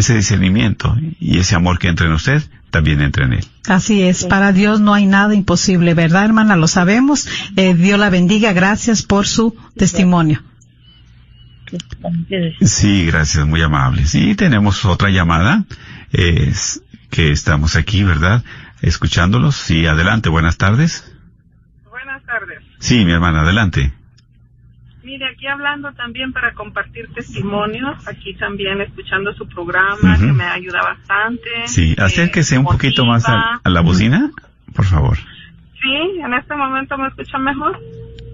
[0.00, 3.44] Ese discernimiento y ese amor que entra en usted también entre en él.
[3.68, 6.56] Así es, para Dios no hay nada imposible, ¿verdad, hermana?
[6.56, 7.28] Lo sabemos.
[7.56, 8.52] Eh, Dios la bendiga.
[8.52, 10.42] Gracias por su testimonio.
[12.60, 14.06] Sí, gracias, muy amable.
[14.06, 15.64] Sí, tenemos otra llamada.
[16.10, 18.44] Es que estamos aquí, ¿verdad?
[18.82, 19.56] Escuchándolos.
[19.56, 21.04] Sí, adelante, buenas tardes.
[21.88, 22.58] Buenas tardes.
[22.78, 23.92] Sí, mi hermana, adelante.
[25.10, 30.82] Mire, aquí hablando también para compartir testimonios, aquí también escuchando su programa, que me ayuda
[30.82, 31.50] bastante.
[31.66, 34.30] Sí, eh, acérquese un poquito más a, a la bocina,
[34.72, 35.16] por favor.
[35.82, 37.76] Sí, en este momento me escuchan mejor.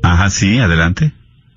[0.02, 1.12] Ajá, sí, adelante.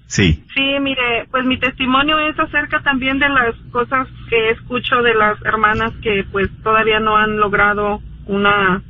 [0.07, 0.41] Sí.
[0.55, 5.37] Sí, mire, pues mi testimonio es acerca también de las cosas que escucho de las
[5.43, 8.81] hermanas que pues todavía no han logrado una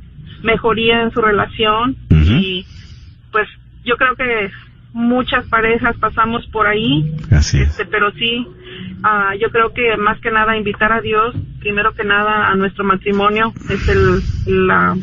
[0.44, 2.64] mejoría en su relación y
[3.32, 3.48] pues
[3.84, 4.52] yo creo que
[4.92, 7.68] muchas parejas pasamos por ahí Así es.
[7.70, 8.46] Este, pero sí,
[9.02, 12.84] ah, yo creo que más que nada invitar a Dios, primero que nada a nuestro
[12.84, 14.22] matrimonio, es el
[14.66, 14.96] la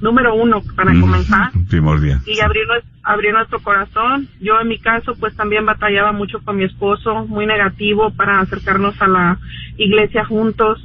[0.00, 2.18] número uno para Mm, comenzar Primordial.
[2.26, 2.64] y abrir,
[3.04, 4.28] abrir nuestro corazón.
[4.40, 9.00] Yo en mi caso pues también batallaba mucho con mi esposo, muy negativo para acercarnos
[9.00, 9.38] a la
[9.76, 10.84] iglesia juntos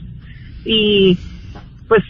[0.66, 1.18] y
[1.88, 2.04] pues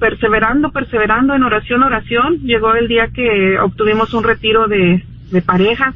[0.00, 5.94] perseverando, perseverando en oración, oración, llegó el día que obtuvimos un retiro de, de parejas.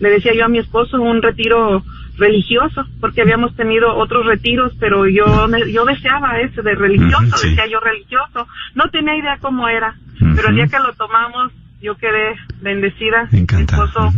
[0.00, 1.82] Le decía yo a mi esposo un retiro
[2.16, 5.24] religioso, porque habíamos tenido otros retiros, pero yo
[5.72, 7.50] yo deseaba ese de religioso, sí.
[7.50, 8.46] decía yo religioso.
[8.74, 9.94] No tenía idea cómo era,
[10.36, 13.28] pero el día que lo tomamos, yo quedé bendecida.
[13.30, 14.12] Mi esposo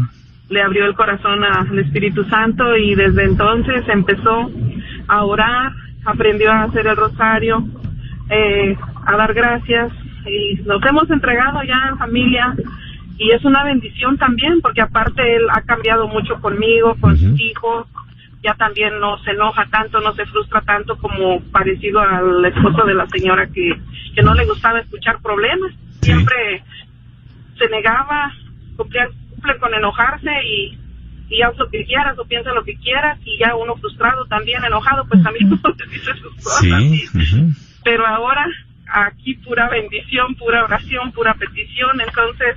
[0.49, 4.51] le abrió el corazón al Espíritu Santo y desde entonces empezó
[5.09, 5.73] a orar,
[6.05, 7.67] aprendió a hacer el rosario,
[8.31, 9.93] eh, a dar gracias
[10.27, 12.55] y nos hemos entregado ya en familia
[13.19, 17.87] y es una bendición también porque aparte él ha cambiado mucho conmigo, con sus hijos,
[18.43, 22.95] ya también no se enoja tanto, no se frustra tanto como parecido al esposo de
[22.95, 23.73] la señora que,
[24.15, 26.13] que no le gustaba escuchar problemas, Sí.
[26.13, 26.63] siempre
[27.59, 28.33] se negaba,
[28.77, 30.79] cumplía- cumple con enojarse y,
[31.31, 34.63] y haz lo que quieras o piensa lo que quieras y ya uno frustrado también,
[34.65, 36.61] enojado, pues también uno le dice sus cosas.
[36.61, 37.09] Sí.
[37.83, 38.47] pero ahora
[38.93, 42.57] aquí pura bendición, pura oración, pura petición, entonces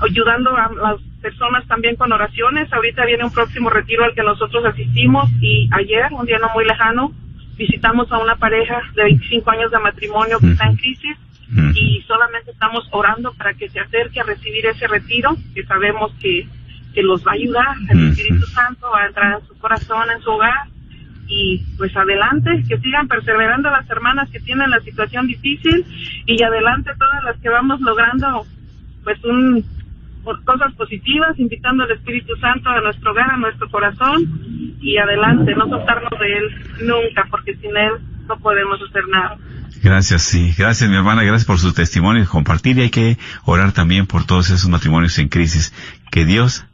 [0.00, 2.72] ayudando a las personas también con oraciones.
[2.72, 6.64] Ahorita viene un próximo retiro al que nosotros asistimos y ayer, un día no muy
[6.64, 7.12] lejano,
[7.56, 11.16] visitamos a una pareja de 25 años de matrimonio que está en crisis
[11.74, 16.46] y solamente estamos orando para que se acerque a recibir ese retiro, que sabemos que,
[16.94, 18.10] que los va a ayudar, el.
[18.10, 20.68] Espíritu Santo va a entrar en su corazón, en su hogar,
[21.26, 25.84] y pues adelante, que sigan perseverando las hermanas que tienen la situación difícil,
[26.24, 28.46] y adelante todas las que vamos logrando
[29.02, 29.64] pues un
[30.24, 34.22] por cosas positivas, invitando al Espíritu Santo a nuestro hogar, a nuestro corazón,
[34.80, 37.92] y adelante, no soltarnos de Él nunca, porque sin Él
[38.28, 39.36] no podemos hacer nada.
[39.82, 40.54] Gracias, sí.
[40.58, 41.22] Gracias, mi hermana.
[41.22, 42.76] Gracias por su testimonio y compartir.
[42.78, 45.72] Y hay que orar también por todos esos matrimonios en crisis.
[46.10, 46.66] Que Dios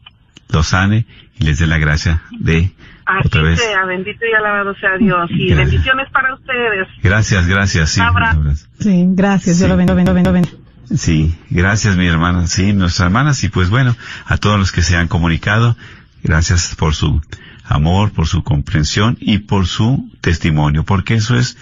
[0.52, 1.06] los sane
[1.38, 2.72] y les dé la gracia de
[3.04, 3.60] Así otra vez.
[3.60, 5.30] sea, bendito y alabado sea Dios.
[5.30, 5.56] Y Gracias.
[5.70, 6.88] bendiciones para ustedes.
[7.02, 7.90] Gracias, gracias.
[7.90, 8.42] Sí, Un abrazo.
[8.80, 9.58] Sí, gracias.
[9.58, 9.68] Dios Sí.
[9.68, 10.56] lo bendiga, bendiga, bendiga.
[10.94, 14.96] Sí, gracias mi hermana, sí, nuestras hermanas y pues bueno, a todos los que se
[14.96, 15.76] han comunicado,
[16.22, 17.20] gracias por su
[17.64, 21.56] amor, por su comprensión y por su testimonio, porque eso es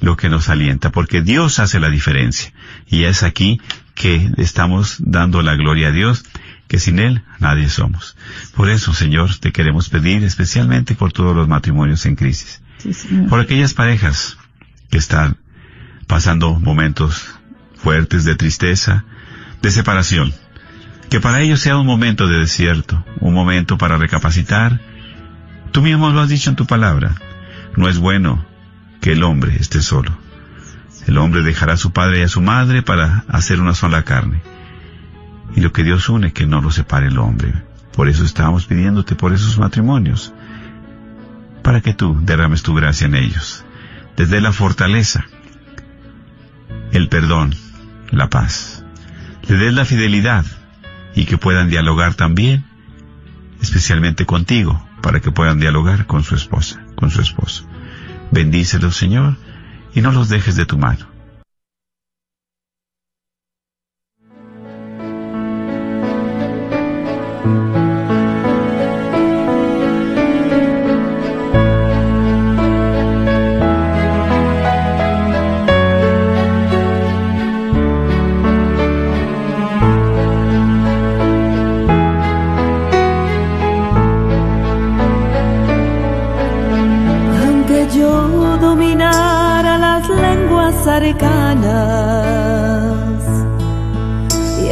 [0.00, 2.52] lo que nos alienta, porque Dios hace la diferencia
[2.88, 3.60] y es aquí
[3.94, 6.24] que estamos dando la gloria a Dios,
[6.68, 8.16] que sin Él nadie somos.
[8.54, 12.62] Por eso, Señor, te queremos pedir especialmente por todos los matrimonios en crisis.
[13.28, 14.38] por aquellas parejas
[14.90, 15.36] que están
[16.06, 17.39] pasando momentos
[17.82, 19.04] fuertes de tristeza,
[19.62, 20.32] de separación.
[21.08, 24.80] Que para ellos sea un momento de desierto, un momento para recapacitar.
[25.72, 27.14] Tú mismo lo has dicho en tu palabra.
[27.76, 28.44] No es bueno
[29.00, 30.16] que el hombre esté solo.
[31.06, 34.42] El hombre dejará a su padre y a su madre para hacer una sola carne.
[35.56, 37.52] Y lo que Dios une, que no lo separe el hombre.
[37.92, 40.32] Por eso estamos pidiéndote por esos matrimonios,
[41.62, 43.64] para que tú derrames tu gracia en ellos,
[44.16, 45.26] desde la fortaleza,
[46.92, 47.54] el perdón,
[48.10, 48.84] la paz.
[49.48, 50.44] Le des la fidelidad
[51.14, 52.64] y que puedan dialogar también,
[53.60, 57.66] especialmente contigo, para que puedan dialogar con su esposa, con su esposo.
[58.30, 59.36] Bendícelos, Señor,
[59.94, 61.09] y no los dejes de tu mano.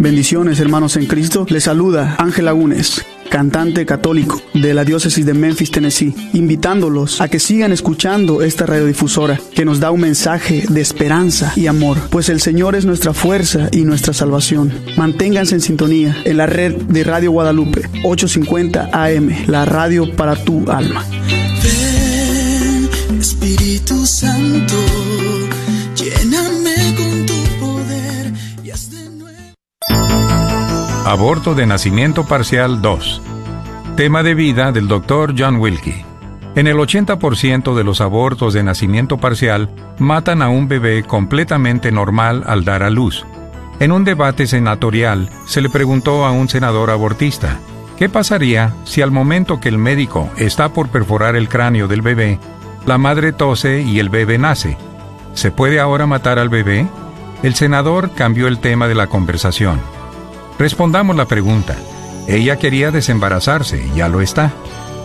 [0.00, 1.44] Bendiciones hermanos en Cristo.
[1.50, 7.38] Les saluda Ángel Lagunes, cantante católico de la diócesis de Memphis, Tennessee, invitándolos a que
[7.38, 12.40] sigan escuchando esta radiodifusora que nos da un mensaje de esperanza y amor, pues el
[12.40, 14.72] Señor es nuestra fuerza y nuestra salvación.
[14.96, 20.64] Manténganse en sintonía en la red de Radio Guadalupe 850 AM, la radio para tu
[20.70, 21.04] alma.
[23.18, 25.09] Espíritu Santo
[31.10, 33.22] Aborto de nacimiento parcial 2.
[33.96, 35.34] Tema de vida del Dr.
[35.36, 36.04] John Wilkie.
[36.54, 42.44] En el 80% de los abortos de nacimiento parcial matan a un bebé completamente normal
[42.46, 43.26] al dar a luz.
[43.80, 47.58] En un debate senatorial se le preguntó a un senador abortista,
[47.98, 52.38] ¿qué pasaría si al momento que el médico está por perforar el cráneo del bebé,
[52.86, 54.78] la madre tose y el bebé nace?
[55.34, 56.86] ¿Se puede ahora matar al bebé?
[57.42, 59.80] El senador cambió el tema de la conversación.
[60.60, 61.74] Respondamos la pregunta.
[62.28, 64.52] Ella quería desembarazarse, ya lo está.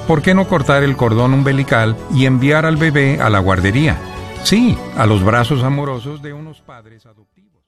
[0.05, 3.97] ¿Por qué no cortar el cordón umbilical y enviar al bebé a la guardería?
[4.43, 7.63] Sí, a los brazos amorosos de unos padres adoptivos.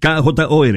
[0.00, 0.66] KJOR